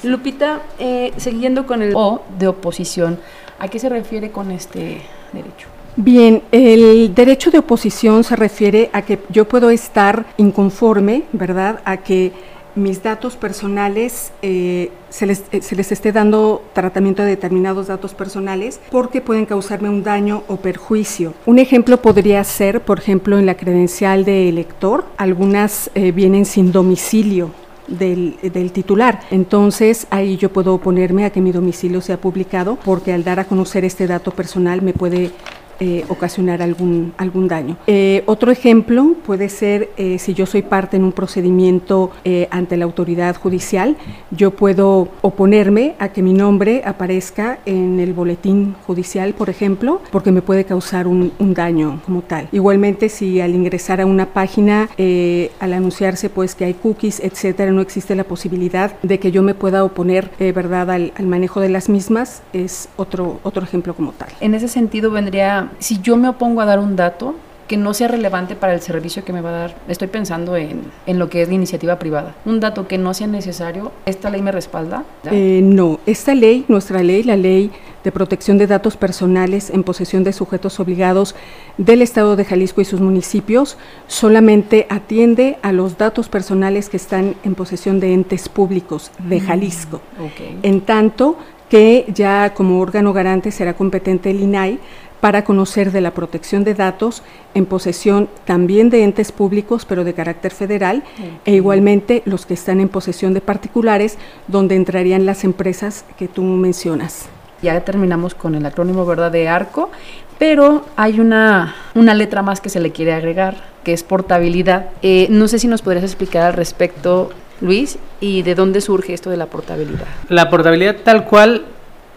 Lupita, 0.03 0.63
eh, 0.79 1.13
siguiendo 1.17 1.67
con 1.67 1.83
el 1.83 1.93
O 1.95 2.23
de 2.39 2.49
oposición, 2.49 3.19
¿a 3.59 3.69
qué 3.69 3.79
se 3.79 3.89
refiere 3.89 4.31
con 4.31 4.51
este 4.51 5.03
derecho? 5.33 5.69
Bien, 5.97 6.43
el 6.53 7.15
derecho 7.15 7.51
de 7.51 7.59
oposición 7.59 8.25
se 8.25 8.35
refiere 8.35 8.89
a 8.95 9.03
que 9.03 9.19
yo 9.29 9.47
puedo 9.47 9.69
estar 9.69 10.25
inconforme, 10.39 11.25
¿verdad? 11.33 11.81
A 11.85 11.99
que 11.99 12.33
mis 12.75 13.03
datos 13.03 13.37
personales 13.37 14.33
eh, 14.41 14.91
se, 15.13 15.27
les, 15.27 15.45
eh, 15.53 15.61
se 15.61 15.77
les 15.77 15.93
esté 15.93 16.11
dando 16.11 16.65
tratamiento 16.73 17.23
a 17.23 17.27
determinados 17.27 17.87
datos 17.89 18.15
personales 18.15 18.81
porque 18.91 19.21
pueden 19.21 19.47
causarme 19.47 19.89
un 19.89 20.03
daño 20.03 20.43
o 20.49 20.57
perjuicio. 20.57 21.35
Un 21.47 21.59
ejemplo 21.59 21.99
podría 21.99 22.43
ser, 22.45 22.81
por 22.81 22.99
ejemplo, 22.99 23.39
en 23.39 23.47
la 23.47 23.57
credencial 23.57 24.25
de 24.25 24.49
elector, 24.49 25.05
algunas 25.19 25.91
eh, 25.95 26.13
vienen 26.13 26.47
sin 26.47 26.73
domicilio, 26.73 27.51
del, 27.89 28.37
del, 28.43 28.73
titular. 28.73 29.21
Entonces 29.31 30.07
ahí 30.11 30.37
yo 30.37 30.51
puedo 30.51 30.75
oponerme 30.75 31.25
a 31.25 31.31
que 31.31 31.41
mi 31.41 31.53
domicilio 31.53 32.01
sea 32.01 32.17
publicado 32.17 32.79
porque 32.83 33.13
al 33.13 33.25
dar 33.25 33.41
a 33.41 33.45
conocer 33.45 33.85
este 33.85 34.07
dato 34.07 34.31
personal 34.31 34.83
me 34.83 34.95
puede 34.95 35.33
eh, 35.83 36.05
ocasionar 36.09 36.59
algún, 36.63 37.13
algún 37.25 37.47
daño. 37.49 37.75
Eh, 37.87 38.23
otro 38.27 38.49
ejemplo 38.51 39.01
puede 39.27 39.49
ser 39.49 39.91
eh, 39.97 40.19
si 40.19 40.31
yo 40.33 40.47
soy 40.47 40.63
parte 40.63 40.97
en 40.97 41.05
un 41.05 41.13
procedimiento 41.13 42.11
eh, 42.25 42.47
ante 42.51 42.77
la 42.77 42.85
autoridad 42.85 43.35
judicial, 43.37 43.97
yo 44.31 44.53
puedo 44.53 45.09
oponerme 45.23 45.95
a 45.99 46.07
que 46.13 46.23
mi 46.23 46.35
nombre 46.45 46.83
aparezca 46.85 47.59
en 47.67 47.99
el 48.01 48.13
boletín 48.13 48.75
judicial, 48.87 49.35
por 49.35 49.49
ejemplo, 49.51 50.01
porque 50.11 50.31
me 50.31 50.43
puede 50.43 50.65
causar 50.65 51.07
un, 51.07 51.33
un 51.39 51.55
daño 51.55 52.01
como 52.07 52.23
tal. 52.23 52.49
Igualmente, 52.53 53.09
si 53.09 53.41
al 53.41 53.55
ingresar 53.55 54.01
a 54.01 54.07
una 54.07 54.27
página, 54.27 54.89
eh, 54.97 55.51
al 55.59 55.73
anunciarse 55.73 56.31
pues 56.31 56.55
que 56.55 56.65
hay 56.65 56.75
cookies, 56.75 57.21
etcétera, 57.21 57.73
no 57.73 57.81
existe 57.81 58.15
la 58.15 58.25
posibilidad 58.25 58.95
de 59.03 59.19
que 59.19 59.33
yo 59.33 59.43
me 59.43 59.55
pueda 59.55 59.83
oponer, 59.85 60.31
eh, 60.39 60.53
verdad, 60.53 60.91
al, 60.91 61.13
al 61.17 61.27
manejo 61.27 61.61
de 61.61 61.69
las 61.69 61.89
mismas, 61.89 62.43
es 62.53 62.89
otro, 62.97 63.41
otro 63.43 63.63
ejemplo 63.65 63.95
como 63.95 64.13
tal. 64.13 64.29
En 64.41 64.55
ese 64.55 64.69
sentido 64.69 65.11
vendría 65.11 65.72
si 65.79 66.01
yo 66.01 66.17
me 66.17 66.29
opongo 66.29 66.61
a 66.61 66.65
dar 66.65 66.79
un 66.79 66.97
dato 66.97 67.35
que 67.73 67.77
no 67.79 67.95
sea 67.95 68.09
relevante 68.09 68.55
para 68.55 68.75
el 68.75 68.83
servicio 68.83 69.25
que 69.25 69.33
me 69.33 69.41
va 69.41 69.49
a 69.49 69.53
dar, 69.53 69.77
estoy 69.89 70.09
pensando 70.09 70.57
en, 70.57 70.83
en 71.07 71.19
lo 71.19 71.31
que 71.31 71.41
es 71.41 71.49
la 71.49 71.55
iniciativa 71.55 71.99
privada, 71.99 72.35
un 72.45 72.61
dato 72.61 72.87
que 72.87 72.99
no 72.99 73.15
sea 73.15 73.27
necesario, 73.27 73.93
¿esta 74.05 74.29
ley 74.29 74.43
me 74.43 74.53
respalda? 74.53 75.05
Eh, 75.31 75.61
no, 75.63 75.99
esta 76.05 76.35
ley, 76.35 76.67
nuestra 76.69 77.03
ley, 77.03 77.23
la 77.23 77.37
ley 77.37 77.71
de 78.05 78.13
protección 78.13 78.59
de 78.59 78.67
datos 78.67 78.99
personales 78.99 79.71
en 79.71 79.85
posesión 79.85 80.23
de 80.23 80.35
sujetos 80.35 80.81
obligados 80.81 81.35
del 81.79 82.03
Estado 82.03 82.37
de 82.37 82.45
Jalisco 82.45 82.81
y 82.81 82.85
sus 82.85 83.01
municipios, 83.01 83.79
solamente 84.07 84.87
atiende 84.91 85.57
a 85.63 85.73
los 85.73 85.97
datos 85.97 86.29
personales 86.29 86.91
que 86.91 86.99
están 86.99 87.37
en 87.43 87.55
posesión 87.55 88.01
de 88.01 88.13
entes 88.13 88.49
públicos 88.49 89.11
de 89.19 89.41
Jalisco. 89.41 90.03
Mm, 90.19 90.25
okay. 90.25 90.59
En 90.63 90.81
tanto 90.83 91.39
que 91.71 92.05
ya 92.13 92.53
como 92.53 92.81
órgano 92.81 93.15
garante 93.15 93.51
será 93.51 93.73
competente 93.73 94.29
el 94.31 94.41
INAI 94.41 94.79
para 95.23 95.45
conocer 95.45 95.93
de 95.93 96.01
la 96.01 96.11
protección 96.11 96.65
de 96.65 96.75
datos 96.75 97.23
en 97.55 97.65
posesión 97.65 98.29
también 98.45 98.91
de 98.91 99.05
entes 99.05 99.31
públicos, 99.31 99.85
pero 99.85 100.03
de 100.03 100.15
carácter 100.15 100.51
federal, 100.51 101.05
okay. 101.15 101.39
e 101.45 101.55
igualmente 101.55 102.23
los 102.25 102.45
que 102.45 102.55
están 102.55 102.81
en 102.81 102.89
posesión 102.89 103.33
de 103.33 103.41
particulares, 103.41 104.19
donde 104.49 104.75
entrarían 104.75 105.25
las 105.25 105.45
empresas 105.45 106.05
que 106.19 106.27
tú 106.27 106.43
mencionas. 106.43 107.29
Ya 107.63 107.81
terminamos 107.83 108.35
con 108.35 108.57
el 108.57 108.67
acrónimo, 108.67 109.07
¿verdad?, 109.07 109.31
de 109.31 109.49
ARCO, 109.49 109.93
pero 110.41 110.87
hay 110.97 111.21
una, 111.21 111.77
una 111.95 112.15
letra 112.15 112.43
más 112.43 112.61
que 112.61 112.69
se 112.69 112.81
le 112.81 112.91
quiere 112.91 113.13
agregar, 113.13 113.55
que 113.85 113.93
es 113.93 114.03
portabilidad. 114.03 114.87
Eh, 115.03 115.29
no 115.31 115.47
sé 115.47 115.61
si 115.61 115.69
nos 115.69 115.83
podrías 115.83 116.03
explicar 116.03 116.43
al 116.43 116.55
respecto, 116.55 117.31
Luis, 117.61 117.97
y 118.21 118.43
de 118.43 118.57
dónde 118.57 118.81
surge 118.81 119.15
esto 119.15 119.31
de 119.31 119.37
la 119.37 119.47
portabilidad. 119.47 120.09
La 120.29 120.51
portabilidad 120.51 120.97
tal 121.05 121.27
cual 121.27 121.67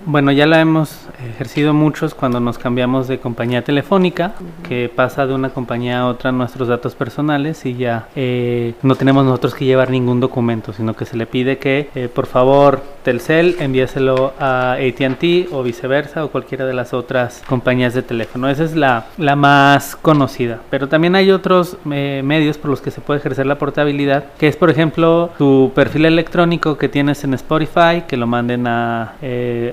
bueno, 0.06 0.32
ya 0.32 0.46
la 0.46 0.60
hemos 0.62 1.08
ejercido 1.28 1.74
muchos 1.74 2.14
cuando 2.14 2.40
nos 2.40 2.58
cambiamos 2.58 3.08
de 3.08 3.20
compañía 3.20 3.64
telefónica, 3.64 4.36
uh 4.40 4.44
-huh. 4.44 4.68
que 4.68 4.92
pasa 4.94 5.26
de 5.26 5.34
una 5.34 5.50
compañía 5.50 6.00
a 6.02 6.08
otra 6.08 6.32
nuestros 6.32 6.68
datos 6.68 6.96
personales 6.96 7.66
y 7.66 7.76
ya 7.76 8.08
eh, 8.16 8.74
no 8.84 8.96
tenemos 8.96 9.26
nosotros 9.26 9.56
que 9.56 9.66
llevar 9.66 9.90
ningún 9.90 10.20
documento, 10.20 10.74
sino 10.74 10.94
que 10.96 11.06
se 11.06 11.18
le 11.18 11.26
pide 11.26 11.58
que 11.58 11.90
eh, 11.96 12.10
por 12.14 12.28
favor 12.28 12.82
Telcel 13.04 13.56
envíeselo 13.60 14.34
a 14.40 14.74
ATT 14.74 15.52
o 15.52 15.64
viceversa 15.64 16.24
o 16.26 16.30
cualquiera 16.30 16.66
de 16.66 16.74
las 16.74 16.94
otras 16.94 17.44
compañías 17.48 17.94
de 17.94 18.02
teléfono. 18.02 18.50
Esa 18.50 18.64
es 18.64 18.76
la, 18.76 19.06
la 19.18 19.36
más 19.36 19.96
conocida, 19.96 20.60
pero 20.70 20.88
también 20.88 21.16
hay 21.16 21.32
otros 21.32 21.78
eh, 21.92 22.22
medios 22.24 22.58
por 22.58 22.70
los 22.70 22.82
que 22.82 22.92
se 22.92 23.02
puede 23.02 23.20
ejercer 23.20 23.46
la 23.46 23.58
portabilidad, 23.58 24.26
que 24.38 24.48
es 24.48 24.56
por 24.56 24.70
ejemplo 24.70 25.32
tu 25.38 25.72
perfil 25.74 26.06
electrónico 26.06 26.78
que 26.78 26.90
tienes 26.90 27.24
en 27.24 27.34
Spotify, 27.34 28.04
que 28.08 28.18
lo 28.18 28.28
manden 28.28 28.68
a 28.68 29.14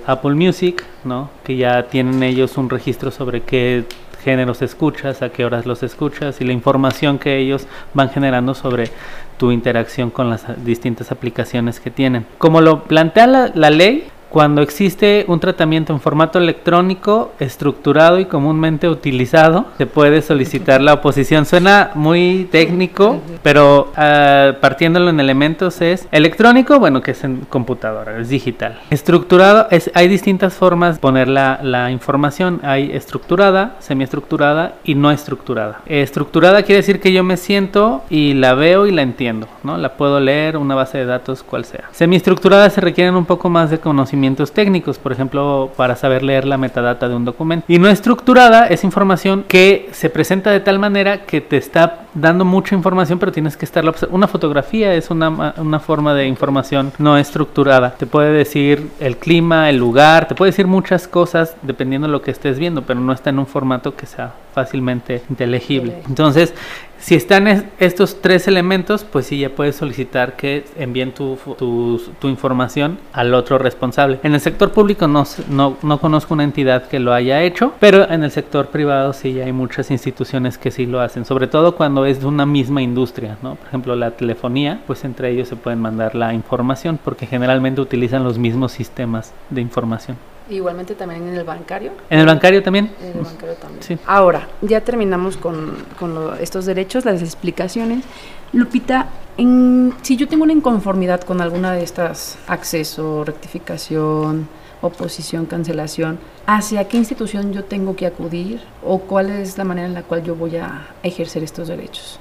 Apple 0.07 0.22
Music, 0.23 0.85
¿no? 1.05 1.31
Que 1.45 1.57
ya 1.57 1.85
tienen 1.85 2.23
ellos 2.23 2.57
un 2.57 2.71
registro 2.71 3.11
sobre 3.11 3.43
qué 3.43 3.85
géneros 4.23 4.63
escuchas, 4.63 5.23
a 5.23 5.31
qué 5.31 5.45
horas 5.45 5.67
los 5.67 5.83
escuchas 5.83 6.41
y 6.41 6.45
la 6.45 6.53
información 6.53 7.19
que 7.19 7.39
ellos 7.39 7.67
van 7.93 8.11
generando 8.11 8.55
sobre 8.55 8.91
tu 9.37 9.51
interacción 9.51 10.11
con 10.11 10.31
las 10.31 10.65
distintas 10.65 11.11
aplicaciones 11.11 11.81
que 11.81 11.91
tienen. 11.91 12.27
Como 12.39 12.61
lo 12.61 12.85
plantea 12.85 13.27
la, 13.27 13.53
la 13.55 13.71
ley, 13.71 14.07
cuando 14.33 14.63
existe 14.63 15.27
un 15.29 15.41
tratamiento 15.41 15.93
en 15.93 16.01
formato 16.01 16.39
electrónico 16.39 17.33
estructurado 17.39 18.19
y 18.19 18.25
comúnmente 18.25 18.89
utilizado, 18.89 19.67
se 19.77 19.85
puede 19.85 20.23
solicitar 20.23 20.81
la 20.81 20.95
oposición. 20.95 21.45
Suena 21.45 21.91
muy 21.95 22.49
técnico, 22.51 23.21
pero 23.43 23.93
uh, 23.93 24.59
partiéndolo 24.59 25.11
en 25.11 25.21
elementos 25.21 25.83
es 25.83 26.09
electrónico, 26.11 26.79
bueno, 26.79 27.03
que 27.03 27.11
es 27.11 27.23
en 27.25 27.41
computadora, 27.41 28.19
es 28.19 28.31
digital. 28.31 28.81
Estructurado, 28.89 29.67
es, 29.71 29.91
hay 29.93 30.09
distintas 30.09 30.55
formas 30.55 30.95
de 30.95 31.01
poner 31.03 31.29
la, 31.29 31.61
la 31.63 31.91
información. 31.91 32.61
Hay 32.63 32.91
estructurada, 32.91 33.77
semiestructurada 33.81 34.77
y 34.83 34.95
no 34.95 35.11
estructurada. 35.11 35.83
Estructurada 35.85 36.63
quiere 36.63 36.79
decir 36.79 37.01
que 37.01 37.13
yo 37.13 37.23
me 37.23 37.37
siento 37.37 38.03
y 38.09 38.33
la 38.33 38.55
veo 38.55 38.87
y 38.87 38.93
la 38.93 39.03
entiendo, 39.03 39.47
¿no? 39.63 39.77
La 39.77 39.93
puedo 39.99 40.21
leer, 40.21 40.57
una 40.57 40.75
base 40.75 40.97
de 40.97 41.05
datos, 41.05 41.43
cual 41.43 41.67
sea. 41.67 41.91
Semiestructurada 41.93 42.71
se 42.71 42.81
requieren 42.81 43.15
un 43.15 43.27
poco 43.27 43.51
más 43.51 43.69
de 43.69 43.79
conocimiento 43.79 44.22
técnicos, 44.53 44.99
por 44.99 45.13
ejemplo, 45.13 45.71
para 45.77 45.97
saber 45.97 46.23
leer 46.23 46.47
la 46.47 46.57
metadata 46.57 47.09
de 47.09 47.15
un 47.15 47.25
documento. 47.25 47.65
Y 47.69 47.79
no 47.79 47.89
estructurada 47.89 48.67
es 48.67 48.85
información 48.85 49.45
que 49.49 49.89
se 49.93 50.11
presenta 50.11 50.51
de 50.51 50.61
tal 50.61 50.79
manera 50.79 51.25
que 51.27 51.41
te 51.41 51.57
está 51.57 52.07
dando 52.15 52.45
mucha 52.45 52.75
información, 52.75 53.19
pero 53.19 53.33
tienes 53.33 53.57
que 53.57 53.65
estar 53.65 53.83
Una 54.11 54.29
fotografía 54.29 54.95
es 54.95 55.11
una, 55.11 55.55
una 55.57 55.81
forma 55.81 56.15
de 56.15 56.27
información 56.27 56.93
no 56.99 57.19
estructurada. 57.19 57.95
Te 57.95 58.07
puede 58.07 58.33
decir 58.33 58.91
el 59.01 59.17
clima, 59.17 59.69
el 59.71 59.77
lugar, 59.77 60.29
te 60.29 60.35
puede 60.35 60.51
decir 60.51 60.67
muchas 60.67 61.09
cosas 61.09 61.57
dependiendo 61.63 62.07
de 62.07 62.13
lo 62.13 62.23
que 62.23 62.31
estés 62.31 62.59
viendo, 62.59 62.83
pero 62.83 63.01
no 63.01 63.13
está 63.13 63.31
en 63.31 63.39
un 63.39 63.47
formato 63.47 63.97
que 63.97 64.07
sea 64.07 64.33
fácilmente 64.55 65.23
inteligible. 65.31 66.03
Entonces, 66.09 66.55
Si 67.03 67.17
están 67.17 67.67
estos 67.81 68.23
tres 68.23 68.47
elementos, 68.47 69.03
pues 69.03 69.27
sí, 69.27 69.41
ya 69.41 69.51
puedes 69.51 69.75
solicitar 69.75 70.37
que 70.37 70.65
envíen 70.77 71.11
tu, 71.11 71.37
tu, 71.59 72.29
información 72.29 72.97
al 73.13 73.35
otro 73.35 73.59
responsable. 73.59 74.21
En 74.23 74.35
el 74.35 74.41
sector 74.41 74.71
público 74.71 75.09
no, 75.09 75.25
no, 75.49 75.77
no, 75.83 75.99
conozco 75.99 76.33
una 76.33 76.45
entidad 76.45 76.87
que 76.87 77.01
lo 77.01 77.13
haya 77.13 77.43
hecho, 77.43 77.73
pero 77.81 78.09
en 78.09 78.23
el 78.23 78.31
sector 78.31 78.69
privado 78.69 79.13
sí 79.15 79.41
hay 79.41 79.53
muchas 79.53 79.91
instituciones 79.91 80.59
que 80.59 80.71
sí 80.71 80.87
lo 80.87 81.01
hacen, 81.01 81.25
sobre 81.25 81.49
todo 81.49 81.75
cuando 81.75 82.07
es 82.07 82.21
de 82.21 82.27
una 82.27 82.47
misma 82.47 82.83
industria, 82.83 83.37
¿no? 83.43 83.57
Por 83.57 83.67
ejemplo, 83.67 83.97
la 83.97 84.13
telefonía, 84.13 84.81
pues 84.87 85.03
entre 85.03 85.31
ellos 85.31 85.49
se 85.49 85.57
pueden 85.57 85.81
mandar 85.81 86.15
la 86.15 86.33
información 86.33 87.01
porque 87.03 87.27
generalmente 87.27 87.81
utilizan 87.81 88.23
los 88.23 88.39
mismos 88.39 88.71
sistemas 88.71 89.33
de 89.51 89.61
información. 89.61 90.17
Igualmente 90.53 90.95
también 90.95 91.29
en 91.29 91.35
el 91.35 91.45
bancario. 91.45 91.93
En 92.11 92.21
el 92.21 92.27
bancario 92.27 92.63
también. 92.63 92.91
En 93.01 93.19
el 93.19 93.25
bancario 93.25 93.55
también. 93.55 93.83
Sí. 93.83 93.99
Ahora, 94.07 94.49
ya 94.61 94.83
terminamos 94.83 95.37
con, 95.37 95.75
con 95.99 96.37
estos 96.41 96.67
derechos, 96.67 97.05
las 97.05 97.23
explicaciones. 97.23 98.05
Lupita, 98.53 99.09
en, 99.39 99.95
si 100.03 100.17
yo 100.17 100.29
tengo 100.29 100.45
una 100.45 100.53
inconformidad 100.53 101.23
con 101.23 101.41
alguna 101.41 101.73
de 101.73 101.83
estas, 101.83 102.39
acceso, 102.47 103.25
rectificación, 103.25 104.49
oposición, 104.83 105.47
cancelación, 105.47 106.19
¿hacia 106.47 106.87
qué 106.89 106.99
institución 106.99 107.53
yo 107.53 107.65
tengo 107.65 107.97
que 107.97 108.07
acudir 108.07 108.61
o 108.85 108.99
cuál 108.99 109.31
es 109.31 109.57
la 109.57 109.65
manera 109.65 109.87
en 109.87 109.95
la 109.95 110.03
cual 110.03 110.23
yo 110.23 110.35
voy 110.35 110.57
a 110.57 110.89
ejercer 111.03 111.43
estos 111.43 111.69
derechos? 111.69 112.19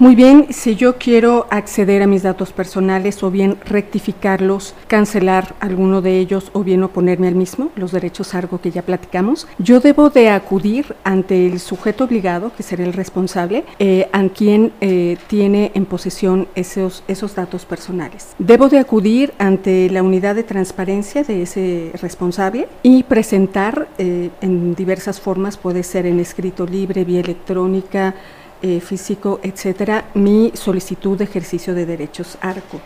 Muy 0.00 0.14
bien, 0.14 0.46
si 0.50 0.76
yo 0.76 0.96
quiero 0.96 1.48
acceder 1.50 2.04
a 2.04 2.06
mis 2.06 2.22
datos 2.22 2.52
personales 2.52 3.20
o 3.24 3.32
bien 3.32 3.56
rectificarlos, 3.64 4.76
cancelar 4.86 5.56
alguno 5.58 6.02
de 6.02 6.20
ellos 6.20 6.50
o 6.52 6.62
bien 6.62 6.84
oponerme 6.84 7.26
al 7.26 7.34
mismo, 7.34 7.72
los 7.74 7.90
derechos 7.90 8.32
algo 8.36 8.60
que 8.60 8.70
ya 8.70 8.82
platicamos, 8.82 9.48
yo 9.58 9.80
debo 9.80 10.08
de 10.08 10.30
acudir 10.30 10.94
ante 11.02 11.48
el 11.48 11.58
sujeto 11.58 12.04
obligado, 12.04 12.52
que 12.56 12.62
será 12.62 12.84
el 12.84 12.92
responsable, 12.92 13.64
eh, 13.80 14.08
a 14.12 14.28
quien 14.28 14.70
eh, 14.80 15.16
tiene 15.26 15.72
en 15.74 15.84
posesión 15.84 16.46
esos, 16.54 17.02
esos 17.08 17.34
datos 17.34 17.64
personales. 17.64 18.36
Debo 18.38 18.68
de 18.68 18.78
acudir 18.78 19.34
ante 19.38 19.90
la 19.90 20.04
unidad 20.04 20.36
de 20.36 20.44
transparencia 20.44 21.24
de 21.24 21.42
ese 21.42 21.90
responsable 22.00 22.68
y 22.84 23.02
presentar 23.02 23.88
eh, 23.98 24.30
en 24.42 24.76
diversas 24.76 25.20
formas, 25.20 25.56
puede 25.56 25.82
ser 25.82 26.06
en 26.06 26.20
escrito 26.20 26.66
libre, 26.66 27.04
vía 27.04 27.18
electrónica, 27.18 28.14
eh, 28.62 28.80
físico, 28.80 29.40
etcétera, 29.42 30.06
mi 30.14 30.52
solicitud 30.54 31.16
de 31.16 31.24
ejercicio 31.24 31.74
de 31.74 31.86
derechos 31.86 32.38
ARCO. 32.40 32.80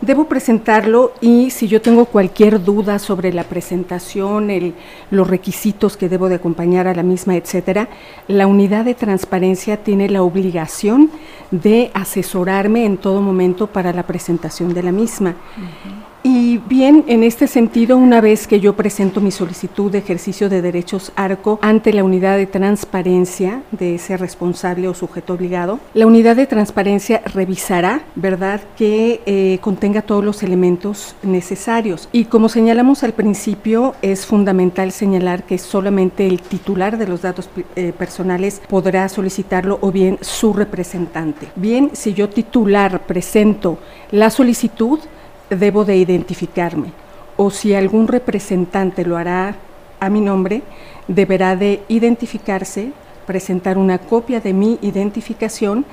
Debo 0.00 0.24
presentarlo 0.24 1.12
y 1.20 1.50
si 1.50 1.66
yo 1.66 1.80
tengo 1.80 2.04
cualquier 2.04 2.62
duda 2.62 2.98
sobre 2.98 3.32
la 3.32 3.44
presentación, 3.44 4.50
el, 4.50 4.74
los 5.10 5.26
requisitos 5.26 5.96
que 5.96 6.08
debo 6.08 6.28
de 6.28 6.34
acompañar 6.34 6.86
a 6.86 6.94
la 6.94 7.02
misma, 7.02 7.36
etcétera, 7.36 7.88
la 8.28 8.46
unidad 8.46 8.84
de 8.84 8.94
transparencia 8.94 9.78
tiene 9.78 10.10
la 10.10 10.22
obligación 10.22 11.10
de 11.50 11.90
asesorarme 11.94 12.84
en 12.84 12.98
todo 12.98 13.22
momento 13.22 13.66
para 13.66 13.92
la 13.92 14.02
presentación 14.02 14.74
de 14.74 14.82
la 14.82 14.92
misma. 14.92 15.36
Y 16.54 16.58
bien, 16.58 17.02
en 17.08 17.24
este 17.24 17.48
sentido, 17.48 17.96
una 17.96 18.20
vez 18.20 18.46
que 18.46 18.60
yo 18.60 18.76
presento 18.76 19.20
mi 19.20 19.32
solicitud 19.32 19.90
de 19.90 19.98
ejercicio 19.98 20.48
de 20.48 20.62
derechos 20.62 21.10
ARCO 21.16 21.58
ante 21.62 21.92
la 21.92 22.04
unidad 22.04 22.36
de 22.36 22.46
transparencia 22.46 23.64
de 23.72 23.96
ese 23.96 24.16
responsable 24.16 24.86
o 24.86 24.94
sujeto 24.94 25.32
obligado, 25.32 25.80
la 25.94 26.06
unidad 26.06 26.36
de 26.36 26.46
transparencia 26.46 27.22
revisará, 27.24 28.02
¿verdad?, 28.14 28.60
que 28.76 29.20
eh, 29.26 29.58
contenga 29.62 30.02
todos 30.02 30.24
los 30.24 30.44
elementos 30.44 31.16
necesarios. 31.24 32.08
Y 32.12 32.26
como 32.26 32.48
señalamos 32.48 33.02
al 33.02 33.14
principio, 33.14 33.96
es 34.00 34.24
fundamental 34.24 34.92
señalar 34.92 35.42
que 35.42 35.58
solamente 35.58 36.24
el 36.24 36.40
titular 36.40 36.98
de 36.98 37.08
los 37.08 37.22
datos 37.22 37.50
eh, 37.74 37.92
personales 37.98 38.62
podrá 38.68 39.08
solicitarlo 39.08 39.80
o 39.80 39.90
bien 39.90 40.18
su 40.20 40.52
representante. 40.52 41.48
Bien, 41.56 41.90
si 41.94 42.14
yo 42.14 42.28
titular 42.28 43.08
presento 43.08 43.80
la 44.12 44.30
solicitud, 44.30 45.00
debo 45.56 45.84
de 45.84 45.96
identificarme 45.96 47.04
o 47.36 47.50
si 47.50 47.74
algún 47.74 48.08
representante 48.08 49.04
lo 49.04 49.16
hará 49.16 49.56
a 50.00 50.08
mi 50.10 50.20
nombre, 50.20 50.62
deberá 51.08 51.56
de 51.56 51.82
identificarse, 51.88 52.92
presentar 53.26 53.78
una 53.78 53.98
copia 53.98 54.40
de 54.40 54.52
mi 54.52 54.78
identificación 54.82 55.84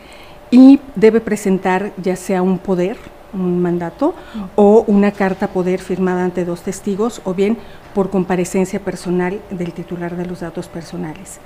y 0.49 0.79
debe 0.95 1.21
presentar 1.21 1.93
ya 2.01 2.15
sea 2.15 2.41
un 2.41 2.57
poder, 2.57 2.97
un 3.33 3.61
mandato, 3.61 4.13
o 4.55 4.83
una 4.87 5.11
carta 5.11 5.47
poder 5.47 5.79
firmada 5.79 6.25
ante 6.25 6.43
dos 6.43 6.61
testigos, 6.61 7.21
o 7.23 7.33
bien 7.33 7.57
por 7.95 8.09
comparecencia 8.09 8.81
personal 8.81 9.39
del 9.49 9.71
titular 9.71 10.17
de 10.17 10.25
los 10.25 10.41
datos 10.41 10.67
personales. 10.67 11.39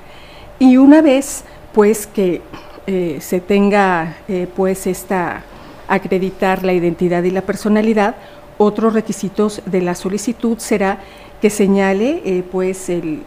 Y 0.58 0.78
una 0.78 1.02
vez 1.02 1.44
pues 1.74 2.08
que 2.08 2.42
eh, 2.88 3.18
se 3.22 3.40
tenga 3.42 4.16
eh, 4.28 4.48
pues 4.56 4.88
esta 4.88 5.44
acreditar 5.88 6.64
la 6.64 6.74
identidad 6.74 7.24
y 7.24 7.32
la 7.32 7.42
personalidad, 7.42 8.16
otros 8.58 8.94
requisitos 8.94 9.62
de 9.66 9.82
la 9.82 9.96
solicitud 9.96 10.58
será 10.58 11.00
que 11.42 11.50
señale 11.50 12.22
eh, 12.26 12.44
pues 12.50 12.90
el, 12.90 13.24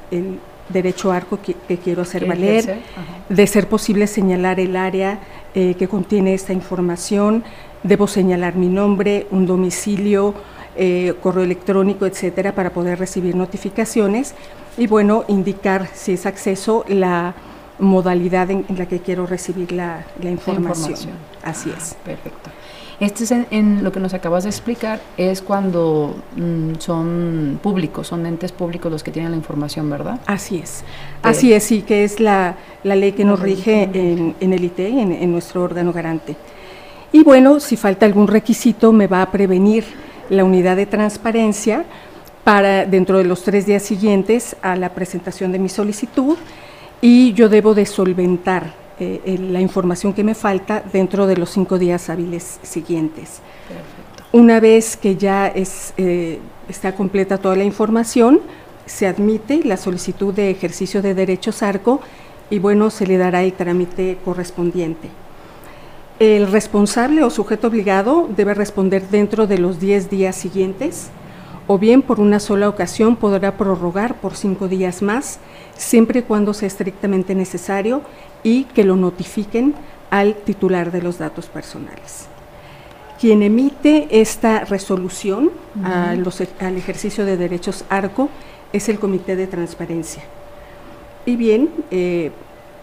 derecho 0.68 1.12
arco 1.12 1.38
que, 1.40 1.78
quiero 1.78 2.02
hacer 2.02 2.26
valer, 2.26 2.80
de 3.28 3.46
ser 3.46 3.68
posible 3.68 4.06
señalar 4.06 4.60
el 4.60 4.76
área 4.76 5.18
eh, 5.54 5.74
que 5.78 5.88
contiene 5.88 6.34
esta 6.34 6.52
información, 6.52 7.42
debo 7.82 8.06
señalar 8.06 8.54
mi 8.54 8.68
nombre, 8.68 9.26
un 9.30 9.46
domicilio, 9.46 10.34
eh, 10.76 11.14
correo 11.22 11.42
electrónico, 11.42 12.06
etcétera, 12.06 12.52
para 12.52 12.70
poder 12.70 12.98
recibir 12.98 13.34
notificaciones. 13.34 14.34
Y 14.76 14.86
bueno, 14.86 15.24
indicar 15.26 15.88
si 15.94 16.12
es 16.12 16.26
acceso 16.26 16.84
la 16.86 17.34
modalidad 17.78 18.50
en, 18.50 18.64
la 18.76 18.86
que 18.86 19.00
quiero 19.00 19.26
recibir 19.26 19.72
la, 19.72 20.04
información. 20.22 21.12
Así 21.42 21.72
es. 21.76 21.96
Perfecto. 22.04 22.50
Este 23.00 23.22
es 23.22 23.30
en, 23.30 23.84
lo 23.84 23.92
que 23.92 24.00
nos 24.00 24.12
acabas 24.12 24.42
de 24.42 24.50
explicar, 24.50 25.00
es 25.16 25.40
cuando 25.40 26.16
mm, 26.34 26.80
son 26.80 27.60
públicos, 27.62 28.08
son 28.08 28.26
entes 28.26 28.50
públicos 28.50 28.90
los 28.90 29.04
que 29.04 29.12
tienen 29.12 29.30
la 29.30 29.36
información, 29.36 29.88
¿verdad? 29.88 30.18
Así 30.26 30.58
es. 30.58 30.82
Así 31.22 31.52
es, 31.52 31.62
sí, 31.62 31.82
que 31.82 32.02
es 32.02 32.18
la, 32.18 32.56
ley 32.82 33.12
que 33.12 33.24
nos 33.24 33.38
rige 33.38 33.84
en, 33.84 34.52
el 34.52 34.64
ITE, 34.64 34.88
en, 34.88 35.12
en 35.12 35.30
nuestro 35.30 35.62
órgano 35.62 35.92
garante. 35.92 36.34
Y 37.12 37.22
bueno, 37.22 37.60
si 37.60 37.76
falta 37.76 38.04
algún 38.04 38.26
requisito, 38.26 38.92
me 38.92 39.06
va 39.06 39.22
a 39.22 39.30
prevenir 39.30 39.84
la 40.28 40.42
unidad 40.42 40.74
de 40.74 40.86
transparencia 40.86 41.84
para 42.42 42.84
dentro 42.84 43.18
de 43.18 43.24
los 43.24 43.42
tres 43.44 43.64
días 43.64 43.84
siguientes 43.84 44.56
a 44.60 44.74
la 44.74 44.88
presentación 44.88 45.52
de 45.52 45.60
mi 45.60 45.68
solicitud 45.68 46.36
y 47.00 47.32
yo 47.32 47.48
debo 47.48 47.74
de 47.74 47.86
solventar 47.86 48.74
eh, 49.00 49.38
la 49.50 49.60
información 49.60 50.12
que 50.12 50.24
me 50.24 50.34
falta 50.34 50.82
dentro 50.92 51.26
de 51.26 51.36
los 51.36 51.50
cinco 51.50 51.78
días 51.78 52.10
hábiles 52.10 52.58
siguientes. 52.62 53.40
Una 54.32 54.60
vez 54.60 54.96
que 54.96 55.16
ya 55.16 55.46
es, 55.46 55.94
eh, 55.96 56.40
está 56.68 56.94
completa 56.94 57.38
toda 57.38 57.56
la 57.56 57.64
información, 57.64 58.40
se 58.86 59.06
admite 59.06 59.62
la 59.64 59.76
solicitud 59.76 60.34
de 60.34 60.50
ejercicio 60.50 61.00
de 61.00 61.14
derechos 61.14 61.62
ARCO 61.62 62.00
y 62.50 62.58
bueno, 62.58 62.90
se 62.90 63.06
le 63.06 63.18
dará 63.18 63.42
el 63.42 63.52
trámite 63.52 64.18
correspondiente. 64.24 65.08
El 66.18 66.50
responsable 66.50 67.22
o 67.22 67.30
sujeto 67.30 67.68
obligado 67.68 68.28
debe 68.34 68.54
responder 68.54 69.08
dentro 69.08 69.46
de 69.46 69.58
los 69.58 69.78
10 69.78 70.10
días 70.10 70.34
siguientes 70.34 71.10
o 71.68 71.78
bien 71.78 72.02
por 72.02 72.18
una 72.18 72.40
sola 72.40 72.68
ocasión 72.68 73.14
podrá 73.14 73.56
prorrogar 73.56 74.16
por 74.16 74.34
cinco 74.34 74.66
días 74.66 75.02
más, 75.02 75.38
siempre 75.76 76.20
y 76.20 76.22
cuando 76.22 76.54
sea 76.54 76.66
estrictamente 76.66 77.34
necesario 77.34 78.02
y 78.42 78.64
que 78.64 78.84
lo 78.84 78.96
notifiquen 78.96 79.74
al 80.10 80.34
titular 80.34 80.90
de 80.90 81.02
los 81.02 81.18
datos 81.18 81.46
personales. 81.46 82.26
Quien 83.20 83.42
emite 83.42 84.08
esta 84.10 84.64
resolución 84.64 85.50
al 85.84 86.76
ejercicio 86.76 87.26
de 87.26 87.36
derechos 87.36 87.84
ARCO 87.90 88.30
es 88.72 88.88
el 88.88 88.98
Comité 88.98 89.36
de 89.36 89.46
Transparencia. 89.46 90.22
Y 91.26 91.36
bien, 91.36 91.68
eh, 91.90 92.30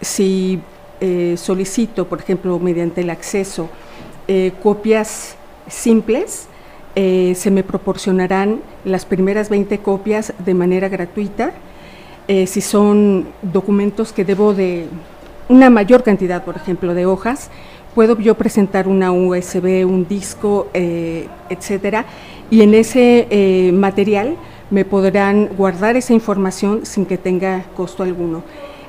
si 0.00 0.60
eh, 1.00 1.34
solicito, 1.36 2.06
por 2.06 2.20
ejemplo, 2.20 2.58
mediante 2.58 3.00
el 3.00 3.10
acceso, 3.10 3.68
eh, 4.28 4.52
copias 4.62 5.36
simples, 5.68 6.48
eh, 6.98 7.34
se 7.36 7.50
me 7.50 7.62
proporcionarán 7.62 8.62
las 8.86 9.04
primeras 9.04 9.50
20 9.50 9.78
copias 9.80 10.32
de 10.38 10.54
manera 10.54 10.88
gratuita. 10.88 11.52
Eh, 12.26 12.46
si 12.46 12.62
son 12.62 13.28
documentos 13.42 14.14
que 14.14 14.24
debo 14.24 14.54
de 14.54 14.88
una 15.50 15.68
mayor 15.68 16.02
cantidad, 16.02 16.42
por 16.42 16.56
ejemplo, 16.56 16.94
de 16.94 17.04
hojas, 17.04 17.50
puedo 17.94 18.18
yo 18.18 18.34
presentar 18.34 18.88
una 18.88 19.12
USB, 19.12 19.86
un 19.86 20.08
disco, 20.08 20.68
eh, 20.72 21.28
etcétera, 21.50 22.06
y 22.50 22.62
en 22.62 22.72
ese 22.72 23.70
material 23.74 24.36
me 24.70 24.86
podrán 24.86 25.50
guardar 25.56 25.96
esa 25.96 26.14
información 26.14 26.86
sin 26.86 27.04
que 27.04 27.18
tenga 27.18 27.64
costo 27.76 28.02
alguno 28.02 28.42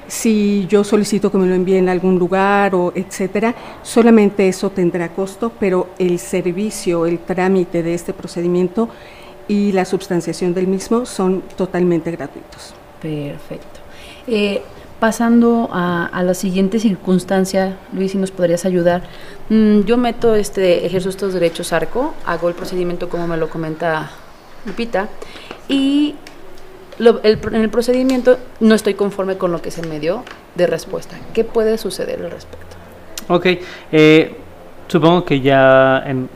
si 0.08 0.66
yo 0.68 0.84
solicito 0.84 1.32
que 1.32 1.38
me 1.38 1.48
lo 1.48 1.56
envíen 1.56 1.90
a 1.90 1.92
algún 1.92 2.18
lugar 2.18 2.76
o 2.76 2.92
etcétera, 2.96 3.54
solamente 3.84 4.48
eso 4.48 4.70
tendrá 4.70 5.10
costo, 5.10 5.52
pero 5.60 5.90
el 6.00 6.20
servicio, 6.20 7.06
el 7.06 7.20
trámite 7.20 7.84
de 7.84 7.94
este 7.94 8.14
procedimiento 8.14 8.90
y 9.48 9.72
la 9.72 9.86
substanciación 9.86 10.54
del 10.54 10.68
mismo 10.68 11.06
son 11.06 11.44
totalmente 11.56 12.12
gratuitos. 12.12 12.74
Perfecto. 13.02 13.80
Eh, 14.28 14.62
Pasando 15.00 15.70
a, 15.72 16.24
la 16.24 16.34
siguiente 16.34 16.80
circunstancia, 16.80 17.78
Luis, 17.94 18.14
si 18.14 18.18
nos 18.18 18.32
podrías 18.32 18.66
ayudar. 18.66 19.04
Mm, 19.48 19.82
yo 19.82 19.96
meto 19.96 20.34
este, 20.34 20.88
ejerzo 20.88 21.10
estos 21.10 21.34
derechos 21.36 21.72
ARCO, 21.72 22.16
hago 22.26 22.50
el 22.50 22.56
procedimiento 22.56 23.08
como 23.08 23.28
me 23.28 23.38
lo 23.38 23.48
comenta 23.48 24.10
Lupita, 24.66 25.08
y 25.70 26.16
en 27.00 27.56
el 27.56 27.70
procedimiento 27.70 28.38
no 28.60 28.76
estoy 28.76 28.96
conforme 28.96 29.38
con 29.38 29.52
lo 29.52 29.62
que 29.62 29.72
se 29.72 29.86
me 29.86 30.00
dio 30.00 30.24
de 30.56 30.68
respuesta. 30.68 31.18
¿Qué 31.34 31.44
puede 31.44 31.78
suceder 31.78 32.22
al 32.24 32.32
respecto? 32.32 32.76
Ok, 33.30 33.46
eh, 33.92 34.36
supongo 34.88 35.26
que 35.26 35.42
ya 35.42 36.02
en, 36.06 36.30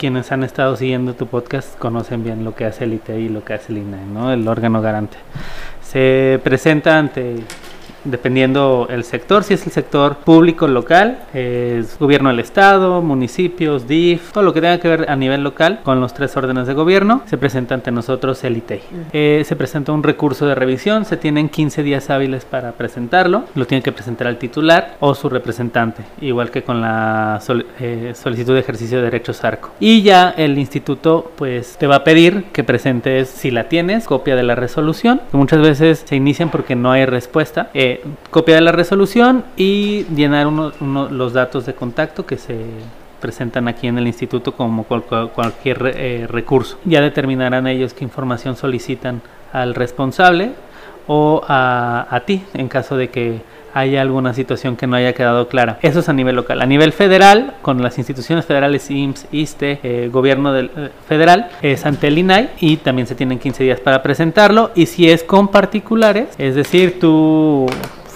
quienes 0.00 0.32
han 0.32 0.44
estado 0.44 0.76
siguiendo 0.76 1.12
tu 1.12 1.26
podcast 1.26 1.78
conocen 1.78 2.24
bien 2.24 2.42
lo 2.42 2.54
que 2.54 2.64
hace 2.64 2.84
el 2.84 2.94
ITI 2.94 3.12
y 3.12 3.28
lo 3.28 3.44
que 3.44 3.52
hace 3.52 3.70
el 3.70 3.78
INAE, 3.78 4.06
¿no? 4.06 4.32
el 4.32 4.48
órgano 4.48 4.80
garante. 4.80 5.18
Se 5.82 6.40
presenta 6.42 6.98
ante 6.98 7.34
dependiendo 8.04 8.86
el 8.90 9.04
sector, 9.04 9.44
si 9.44 9.54
es 9.54 9.66
el 9.66 9.72
sector 9.72 10.16
público 10.16 10.68
local, 10.68 11.18
es 11.34 11.98
gobierno 11.98 12.30
del 12.30 12.40
estado, 12.40 13.02
municipios, 13.02 13.86
DIF, 13.86 14.32
todo 14.32 14.44
lo 14.44 14.52
que 14.52 14.60
tenga 14.60 14.78
que 14.78 14.88
ver 14.88 15.10
a 15.10 15.16
nivel 15.16 15.42
local 15.42 15.80
con 15.82 16.00
los 16.00 16.14
tres 16.14 16.36
órdenes 16.36 16.66
de 16.66 16.74
gobierno, 16.74 17.22
se 17.26 17.38
presenta 17.38 17.74
ante 17.74 17.90
nosotros 17.90 18.42
el 18.44 18.56
ITEI. 18.56 18.82
Eh, 19.12 19.42
se 19.46 19.56
presenta 19.56 19.92
un 19.92 20.02
recurso 20.02 20.46
de 20.46 20.54
revisión, 20.54 21.04
se 21.04 21.16
tienen 21.16 21.48
15 21.48 21.82
días 21.82 22.10
hábiles 22.10 22.44
para 22.44 22.72
presentarlo, 22.72 23.44
lo 23.54 23.66
tiene 23.66 23.82
que 23.82 23.92
presentar 23.92 24.26
al 24.26 24.38
titular 24.38 24.96
o 25.00 25.14
su 25.14 25.28
representante, 25.28 26.02
igual 26.20 26.50
que 26.50 26.62
con 26.62 26.80
la 26.80 27.40
eh, 27.80 28.12
solicitud 28.14 28.54
de 28.54 28.60
ejercicio 28.60 28.98
de 28.98 29.04
derechos 29.04 29.44
ARCO. 29.44 29.70
Y 29.80 30.02
ya 30.02 30.30
el 30.36 30.58
instituto 30.58 31.32
pues 31.36 31.76
te 31.76 31.86
va 31.86 31.96
a 31.96 32.04
pedir 32.04 32.44
que 32.52 32.64
presentes, 32.64 33.28
si 33.28 33.50
la 33.50 33.68
tienes, 33.68 34.04
copia 34.06 34.36
de 34.36 34.42
la 34.42 34.54
resolución, 34.54 35.20
que 35.30 35.36
muchas 35.36 35.60
veces 35.60 36.04
se 36.06 36.16
inician 36.16 36.50
porque 36.50 36.76
no 36.76 36.92
hay 36.92 37.06
respuesta. 37.06 37.70
Eh, 37.74 37.89
copia 38.30 38.54
de 38.56 38.60
la 38.60 38.72
resolución 38.72 39.44
y 39.56 40.04
llenar 40.14 40.46
los 40.46 41.32
datos 41.32 41.66
de 41.66 41.74
contacto 41.74 42.26
que 42.26 42.36
se 42.36 42.56
presentan 43.20 43.68
aquí 43.68 43.86
en 43.86 43.98
el 43.98 44.06
instituto 44.06 44.52
como 44.52 44.84
cualquier 44.84 45.92
eh, 45.94 46.26
recurso. 46.28 46.78
Ya 46.84 47.00
determinarán 47.00 47.66
ellos 47.66 47.92
qué 47.92 48.04
información 48.04 48.56
solicitan 48.56 49.20
al 49.52 49.74
responsable 49.74 50.52
o 51.06 51.42
a 51.46 52.22
ti 52.24 52.42
en 52.54 52.68
caso 52.68 52.96
de 52.96 53.10
que 53.10 53.40
hay 53.74 53.96
alguna 53.96 54.34
situación 54.34 54.76
que 54.76 54.86
no 54.86 54.96
haya 54.96 55.12
quedado 55.12 55.48
clara. 55.48 55.78
Eso 55.82 56.00
es 56.00 56.08
a 56.08 56.12
nivel 56.12 56.36
local. 56.36 56.60
A 56.60 56.66
nivel 56.66 56.92
federal, 56.92 57.54
con 57.62 57.82
las 57.82 57.98
instituciones 57.98 58.44
federales 58.44 58.90
IMSS, 58.90 59.26
ISTE, 59.32 59.80
eh, 59.82 60.08
gobierno 60.12 60.56
eh, 60.56 60.90
federal, 61.08 61.50
es 61.62 61.86
ante 61.86 62.08
el 62.08 62.18
INAI 62.18 62.50
y 62.60 62.76
también 62.78 63.06
se 63.06 63.14
tienen 63.14 63.38
15 63.38 63.64
días 63.64 63.80
para 63.80 64.02
presentarlo. 64.02 64.70
Y 64.74 64.86
si 64.86 65.10
es 65.10 65.24
con 65.24 65.48
particulares, 65.48 66.28
es 66.38 66.54
decir, 66.54 66.98
tú 67.00 67.66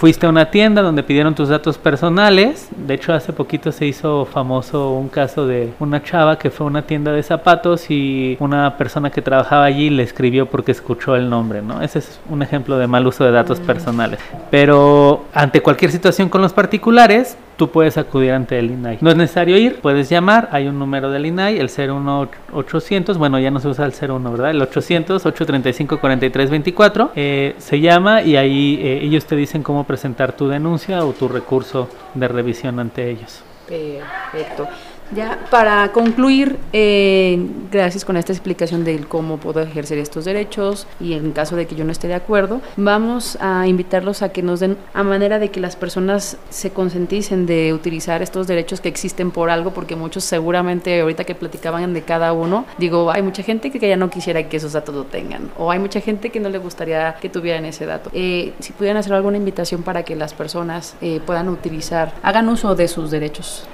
fuiste 0.05 0.27
a 0.27 0.29
una 0.29 0.51
tienda 0.51 0.83
donde 0.83 1.01
pidieron 1.01 1.33
tus 1.33 1.49
datos 1.49 1.79
personales. 1.79 2.69
De 2.77 2.93
hecho, 2.93 3.11
hace 3.11 3.33
poquito 3.33 3.71
se 3.71 3.87
hizo 3.87 4.25
famoso 4.25 4.91
un 4.91 5.09
caso 5.09 5.47
de 5.47 5.73
una 5.79 6.03
chava 6.03 6.37
que 6.37 6.51
fue 6.51 6.67
a 6.67 6.69
una 6.69 6.83
tienda 6.83 7.11
de 7.11 7.23
zapatos 7.23 7.89
y 7.89 8.37
una 8.39 8.77
persona 8.77 9.09
que 9.09 9.23
trabajaba 9.23 9.65
allí 9.65 9.89
le 9.89 10.03
escribió 10.03 10.45
porque 10.45 10.73
escuchó 10.73 11.15
el 11.15 11.27
nombre, 11.27 11.63
¿no? 11.63 11.81
Ese 11.81 11.97
es 11.97 12.19
un 12.29 12.43
ejemplo 12.43 12.77
de 12.77 12.85
mal 12.85 13.07
uso 13.07 13.23
de 13.23 13.31
datos 13.31 13.59
mm. 13.59 13.63
personales. 13.63 14.19
Pero 14.51 15.25
ante 15.33 15.61
cualquier 15.61 15.89
situación 15.89 16.29
con 16.29 16.43
los 16.43 16.53
particulares, 16.53 17.35
tú 17.57 17.69
puedes 17.69 17.97
acudir 17.97 18.31
ante 18.31 18.59
el 18.59 18.71
INAI. 18.71 18.99
No 19.01 19.09
es 19.09 19.15
necesario 19.15 19.57
ir, 19.57 19.79
puedes 19.81 20.09
llamar, 20.09 20.49
hay 20.51 20.67
un 20.67 20.77
número 20.77 21.11
del 21.11 21.25
INAI, 21.25 21.59
el 21.59 21.69
01800, 21.69 23.17
bueno, 23.17 23.39
ya 23.39 23.51
no 23.51 23.59
se 23.59 23.67
usa 23.67 23.85
el 23.85 23.93
01, 23.93 24.31
¿verdad? 24.31 24.51
El 24.51 24.61
800 24.61 25.25
835 25.25 25.99
4324, 25.99 27.11
eh, 27.15 27.55
se 27.57 27.79
llama 27.79 28.21
y 28.21 28.37
ahí 28.37 28.79
eh, 28.81 28.99
ellos 29.03 29.25
te 29.25 29.35
dicen 29.35 29.63
cómo 29.63 29.83
presentar 29.83 30.33
tu 30.33 30.47
denuncia 30.47 31.05
o 31.05 31.13
tu 31.13 31.27
recurso 31.27 31.89
de 32.13 32.27
revisión 32.27 32.79
ante 32.79 33.09
ellos. 33.09 33.43
Perfecto. 33.67 34.67
Ya, 35.11 35.37
para 35.51 35.91
concluir, 35.91 36.57
eh, 36.73 37.37
gracias 37.71 38.03
con 38.03 38.17
esta 38.17 38.33
explicación 38.33 38.83
de 38.83 39.01
cómo 39.01 39.37
puedo 39.37 39.61
ejercer 39.61 39.99
estos 39.99 40.25
derechos 40.25 40.87
y 40.99 41.13
en 41.13 41.31
caso 41.31 41.55
de 41.55 41.67
que 41.67 41.75
yo 41.75 41.85
no 41.85 41.91
esté 41.91 42.07
de 42.07 42.15
acuerdo, 42.15 42.59
vamos 42.75 43.37
a 43.39 43.67
invitarlos 43.67 44.23
a 44.23 44.29
que 44.29 44.41
nos 44.41 44.61
den 44.61 44.77
a 44.93 45.03
manera 45.03 45.37
de 45.37 45.51
que 45.51 45.59
las 45.59 45.75
personas 45.75 46.37
se 46.49 46.71
concienticen 46.71 47.45
de 47.45 47.71
utilizar 47.73 48.23
estos 48.23 48.47
derechos 48.47 48.81
que 48.81 48.89
existen 48.89 49.29
por 49.29 49.51
algo, 49.51 49.71
porque 49.71 49.95
muchos 49.95 50.23
seguramente 50.23 51.01
ahorita 51.01 51.23
que 51.23 51.35
platicaban 51.35 51.93
de 51.93 52.01
cada 52.01 52.33
uno, 52.33 52.65
digo, 52.79 53.11
hay 53.11 53.21
mucha 53.21 53.43
gente 53.43 53.69
que 53.69 53.87
ya 53.87 53.97
no 53.97 54.09
quisiera 54.09 54.49
que 54.49 54.57
esos 54.57 54.73
datos 54.73 54.95
lo 54.95 55.03
tengan, 55.03 55.51
o 55.57 55.69
hay 55.69 55.77
mucha 55.77 56.01
gente 56.01 56.31
que 56.31 56.39
no 56.39 56.49
le 56.49 56.57
gustaría 56.57 57.15
que 57.21 57.29
tuvieran 57.29 57.65
ese 57.65 57.85
dato. 57.85 58.09
Eh, 58.13 58.53
si 58.59 58.73
pudieran 58.73 58.97
hacer 58.97 59.13
alguna 59.13 59.37
invitación 59.37 59.83
para 59.83 60.01
que 60.03 60.15
las 60.15 60.33
personas 60.33 60.95
eh, 61.01 61.21
puedan 61.23 61.47
utilizar, 61.49 62.13
hagan 62.23 62.49
uso 62.49 62.73
de 62.73 62.87
sus 62.87 63.11
derechos. 63.11 63.67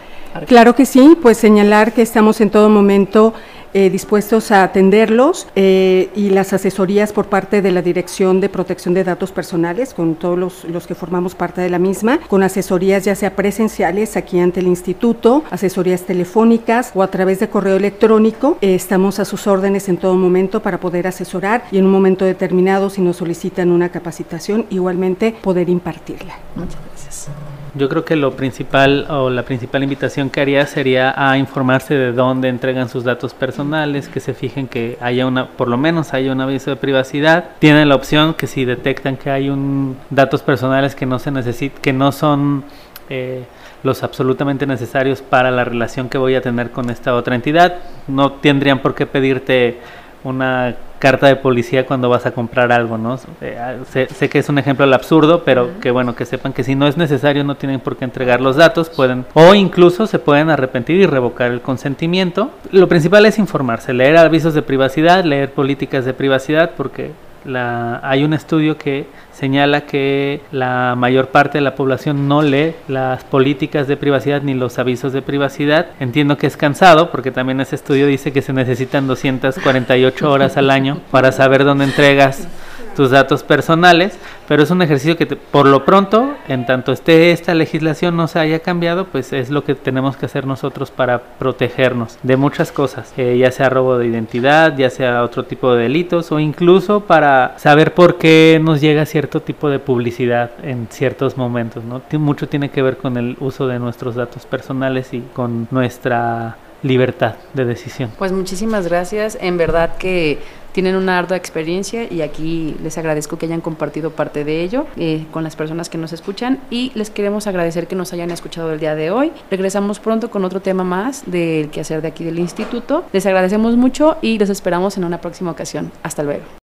Claro 0.47 0.75
que 0.75 0.85
sí, 0.85 1.17
pues 1.21 1.37
señalar 1.37 1.93
que 1.93 2.01
estamos 2.01 2.41
en 2.41 2.49
todo 2.49 2.69
momento 2.69 3.33
eh, 3.73 3.89
dispuestos 3.89 4.51
a 4.51 4.63
atenderlos 4.63 5.47
eh, 5.55 6.09
y 6.13 6.29
las 6.29 6.51
asesorías 6.51 7.13
por 7.13 7.27
parte 7.27 7.61
de 7.61 7.71
la 7.71 7.81
Dirección 7.81 8.41
de 8.41 8.49
Protección 8.49 8.93
de 8.93 9.05
Datos 9.05 9.31
Personales, 9.31 9.93
con 9.93 10.15
todos 10.15 10.65
los, 10.67 10.87
que 10.87 10.93
formamos 10.93 11.35
parte 11.35 11.61
de 11.61 11.69
la 11.69 11.79
misma, 11.79 12.19
con 12.27 12.43
asesorías 12.43 13.05
ya 13.05 13.15
sea 13.15 13.33
presenciales 13.33 14.17
aquí 14.17 14.39
ante 14.39 14.59
el 14.59 14.67
instituto, 14.67 15.45
asesorías 15.51 16.01
telefónicas 16.01 16.91
o 16.95 17.01
a 17.01 17.07
través 17.07 17.39
de 17.39 17.47
correo 17.47 17.77
electrónico. 17.77 18.57
Eh, 18.59 18.75
estamos 18.75 19.19
a 19.19 19.25
sus 19.25 19.47
órdenes 19.47 19.87
en 19.87 19.95
todo 19.95 20.15
momento 20.15 20.61
para 20.61 20.77
poder 20.77 21.07
asesorar 21.07 21.63
y 21.71 21.77
en 21.77 21.85
un 21.85 21.91
momento 21.91 22.25
determinado, 22.25 22.89
si 22.89 23.01
nos 23.01 23.15
solicitan 23.15 23.71
una 23.71 23.87
capacitación, 23.87 24.65
igualmente 24.69 25.33
poder 25.41 25.69
impartirla. 25.69 26.37
Muchas 26.57 26.79
gracias. 26.89 27.29
Yo 27.73 27.87
creo 27.87 28.03
que 28.03 28.17
lo 28.17 28.31
principal 28.31 29.05
o 29.09 29.29
la 29.29 29.43
principal 29.43 29.81
invitación 29.83 30.29
que 30.29 30.41
haría 30.41 30.65
sería 30.67 31.13
a 31.15 31.37
informarse 31.37 31.93
de 31.93 32.11
dónde 32.11 32.49
entregan 32.49 32.89
sus 32.89 33.05
datos 33.05 33.33
personales, 33.33 34.09
que 34.09 34.19
se 34.19 34.33
fijen 34.33 34.67
que 34.67 34.97
haya 34.99 35.25
una, 35.25 35.47
por 35.47 35.69
lo 35.69 35.77
menos 35.77 36.13
haya 36.13 36.33
un 36.33 36.41
aviso 36.41 36.69
de 36.69 36.75
privacidad. 36.75 37.45
Tienen 37.59 37.87
la 37.87 37.95
opción 37.95 38.33
que 38.33 38.47
si 38.47 38.65
detectan 38.65 39.15
que 39.15 39.29
hay 39.29 39.49
un 39.49 39.95
datos 40.09 40.41
personales 40.41 40.95
que 40.95 41.05
no 41.05 41.17
se 41.17 41.31
necesita, 41.31 41.79
que 41.81 41.93
no 41.93 42.11
son 42.11 42.65
eh, 43.09 43.45
los 43.83 44.03
absolutamente 44.03 44.67
necesarios 44.67 45.21
para 45.21 45.49
la 45.49 45.63
relación 45.63 46.09
que 46.09 46.17
voy 46.17 46.35
a 46.35 46.41
tener 46.41 46.71
con 46.71 46.89
esta 46.89 47.15
otra 47.15 47.35
entidad, 47.35 47.77
no 48.07 48.33
tendrían 48.33 48.79
por 48.79 48.95
qué 48.95 49.05
pedirte 49.05 49.79
una 50.23 50.75
carta 50.99 51.27
de 51.27 51.35
policía 51.35 51.85
cuando 51.85 52.09
vas 52.09 52.25
a 52.25 52.31
comprar 52.31 52.71
algo, 52.71 52.97
¿no? 52.97 53.19
Eh, 53.41 53.57
ah, 53.59 53.75
sé, 53.89 54.29
que 54.29 54.39
es 54.39 54.49
un 54.49 54.59
ejemplo 54.59 54.85
al 54.85 54.93
absurdo, 54.93 55.43
pero 55.43 55.79
que 55.81 55.89
bueno, 55.89 56.15
que 56.15 56.25
sepan 56.25 56.53
que 56.53 56.63
si 56.63 56.75
no 56.75 56.87
es 56.87 56.95
necesario 56.95 57.43
no 57.43 57.55
tienen 57.55 57.79
por 57.79 57.97
qué 57.97 58.05
entregar 58.05 58.39
los 58.39 58.55
datos, 58.55 58.89
pueden 58.89 59.25
o 59.33 59.55
incluso 59.55 60.05
se 60.05 60.19
pueden 60.19 60.49
arrepentir 60.49 60.97
y 60.97 61.05
revocar 61.07 61.51
el 61.51 61.61
consentimiento. 61.61 62.51
Lo 62.71 62.87
principal 62.87 63.25
es 63.25 63.39
informarse, 63.39 63.93
leer 63.93 64.17
avisos 64.17 64.53
de 64.53 64.61
privacidad, 64.61 65.23
leer 65.23 65.51
políticas 65.51 66.05
de 66.05 66.13
privacidad, 66.13 66.71
porque 66.77 67.11
la, 67.45 67.99
hay 68.03 68.23
un 68.23 68.33
estudio 68.33 68.77
que 68.77 69.07
señala 69.33 69.81
que 69.81 70.41
la 70.51 70.95
mayor 70.97 71.29
parte 71.29 71.57
de 71.57 71.63
la 71.63 71.75
población 71.75 72.27
no 72.27 72.41
lee 72.41 72.75
las 72.87 73.23
políticas 73.23 73.87
de 73.87 73.97
privacidad 73.97 74.41
ni 74.41 74.53
los 74.53 74.77
avisos 74.79 75.13
de 75.13 75.21
privacidad. 75.21 75.87
Entiendo 75.99 76.37
que 76.37 76.47
es 76.47 76.57
cansado 76.57 77.11
porque 77.11 77.31
también 77.31 77.59
ese 77.61 77.75
estudio 77.75 78.07
dice 78.07 78.31
que 78.31 78.41
se 78.41 78.53
necesitan 78.53 79.07
248 79.07 80.31
horas 80.31 80.57
al 80.57 80.69
año 80.69 80.99
para 81.11 81.31
saber 81.31 81.63
dónde 81.63 81.85
entregas 81.85 82.47
tus 82.95 83.11
datos 83.11 83.43
personales, 83.43 84.17
pero 84.47 84.63
es 84.63 84.71
un 84.71 84.81
ejercicio 84.81 85.17
que 85.17 85.25
por 85.25 85.65
lo 85.65 85.85
pronto, 85.85 86.35
en 86.47 86.65
tanto 86.65 86.91
esté 86.91 87.31
esta 87.31 87.53
legislación 87.53 88.15
no 88.15 88.27
se 88.27 88.39
haya 88.39 88.59
cambiado, 88.59 89.05
pues 89.05 89.33
es 89.33 89.49
lo 89.49 89.63
que 89.63 89.75
tenemos 89.75 90.17
que 90.17 90.25
hacer 90.25 90.45
nosotros 90.45 90.91
para 90.91 91.21
protegernos 91.39 92.17
de 92.23 92.37
muchas 92.37 92.71
cosas, 92.71 93.13
eh, 93.17 93.37
ya 93.37 93.51
sea 93.51 93.69
robo 93.69 93.97
de 93.97 94.07
identidad, 94.07 94.75
ya 94.77 94.89
sea 94.89 95.23
otro 95.23 95.43
tipo 95.43 95.73
de 95.73 95.83
delitos 95.83 96.31
o 96.31 96.39
incluso 96.39 97.01
para 97.01 97.57
saber 97.57 97.93
por 97.93 98.17
qué 98.17 98.59
nos 98.61 98.81
llega 98.81 99.05
cierto 99.05 99.41
tipo 99.41 99.69
de 99.69 99.79
publicidad 99.79 100.51
en 100.63 100.87
ciertos 100.89 101.37
momentos, 101.37 101.83
¿no? 101.83 102.01
Mucho 102.19 102.47
tiene 102.47 102.69
que 102.69 102.81
ver 102.81 102.97
con 102.97 103.17
el 103.17 103.37
uso 103.39 103.67
de 103.67 103.79
nuestros 103.79 104.15
datos 104.15 104.45
personales 104.45 105.13
y 105.13 105.21
con 105.33 105.67
nuestra 105.71 106.57
libertad 106.83 107.35
de 107.53 107.65
decisión. 107.65 108.11
Pues 108.17 108.31
muchísimas 108.31 108.87
gracias. 108.87 109.37
En 109.41 109.57
verdad 109.57 109.97
que 109.97 110.39
tienen 110.71 110.95
una 110.95 111.17
ardua 111.19 111.37
experiencia 111.37 112.11
y 112.11 112.21
aquí 112.21 112.75
les 112.81 112.97
agradezco 112.97 113.37
que 113.37 113.45
hayan 113.45 113.61
compartido 113.61 114.11
parte 114.11 114.43
de 114.43 114.63
ello 114.63 114.87
eh, 114.95 115.25
con 115.31 115.43
las 115.43 115.55
personas 115.55 115.89
que 115.89 115.97
nos 115.97 116.13
escuchan 116.13 116.59
y 116.69 116.91
les 116.95 117.09
queremos 117.09 117.47
agradecer 117.47 117.87
que 117.87 117.95
nos 117.95 118.13
hayan 118.13 118.31
escuchado 118.31 118.71
el 118.71 118.79
día 118.79 118.95
de 118.95 119.11
hoy. 119.11 119.31
Regresamos 119.49 119.99
pronto 119.99 120.31
con 120.31 120.45
otro 120.45 120.61
tema 120.61 120.83
más 120.83 121.23
del 121.25 121.69
quehacer 121.69 122.01
de 122.01 122.07
aquí 122.07 122.23
del 122.23 122.39
instituto. 122.39 123.05
Les 123.11 123.25
agradecemos 123.25 123.75
mucho 123.75 124.17
y 124.21 124.39
los 124.39 124.49
esperamos 124.49 124.97
en 124.97 125.03
una 125.03 125.19
próxima 125.19 125.51
ocasión. 125.51 125.91
Hasta 126.03 126.23
luego. 126.23 126.60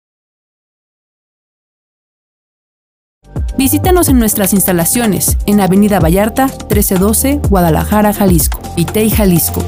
Visítanos 3.57 4.09
en 4.09 4.19
nuestras 4.19 4.53
instalaciones 4.53 5.37
en 5.47 5.61
Avenida 5.61 6.01
Vallarta 6.01 6.47
1312, 6.47 7.41
Guadalajara, 7.49 8.13
Jalisco, 8.13 8.61
Itei, 8.77 9.11
Jalisco 9.11 9.63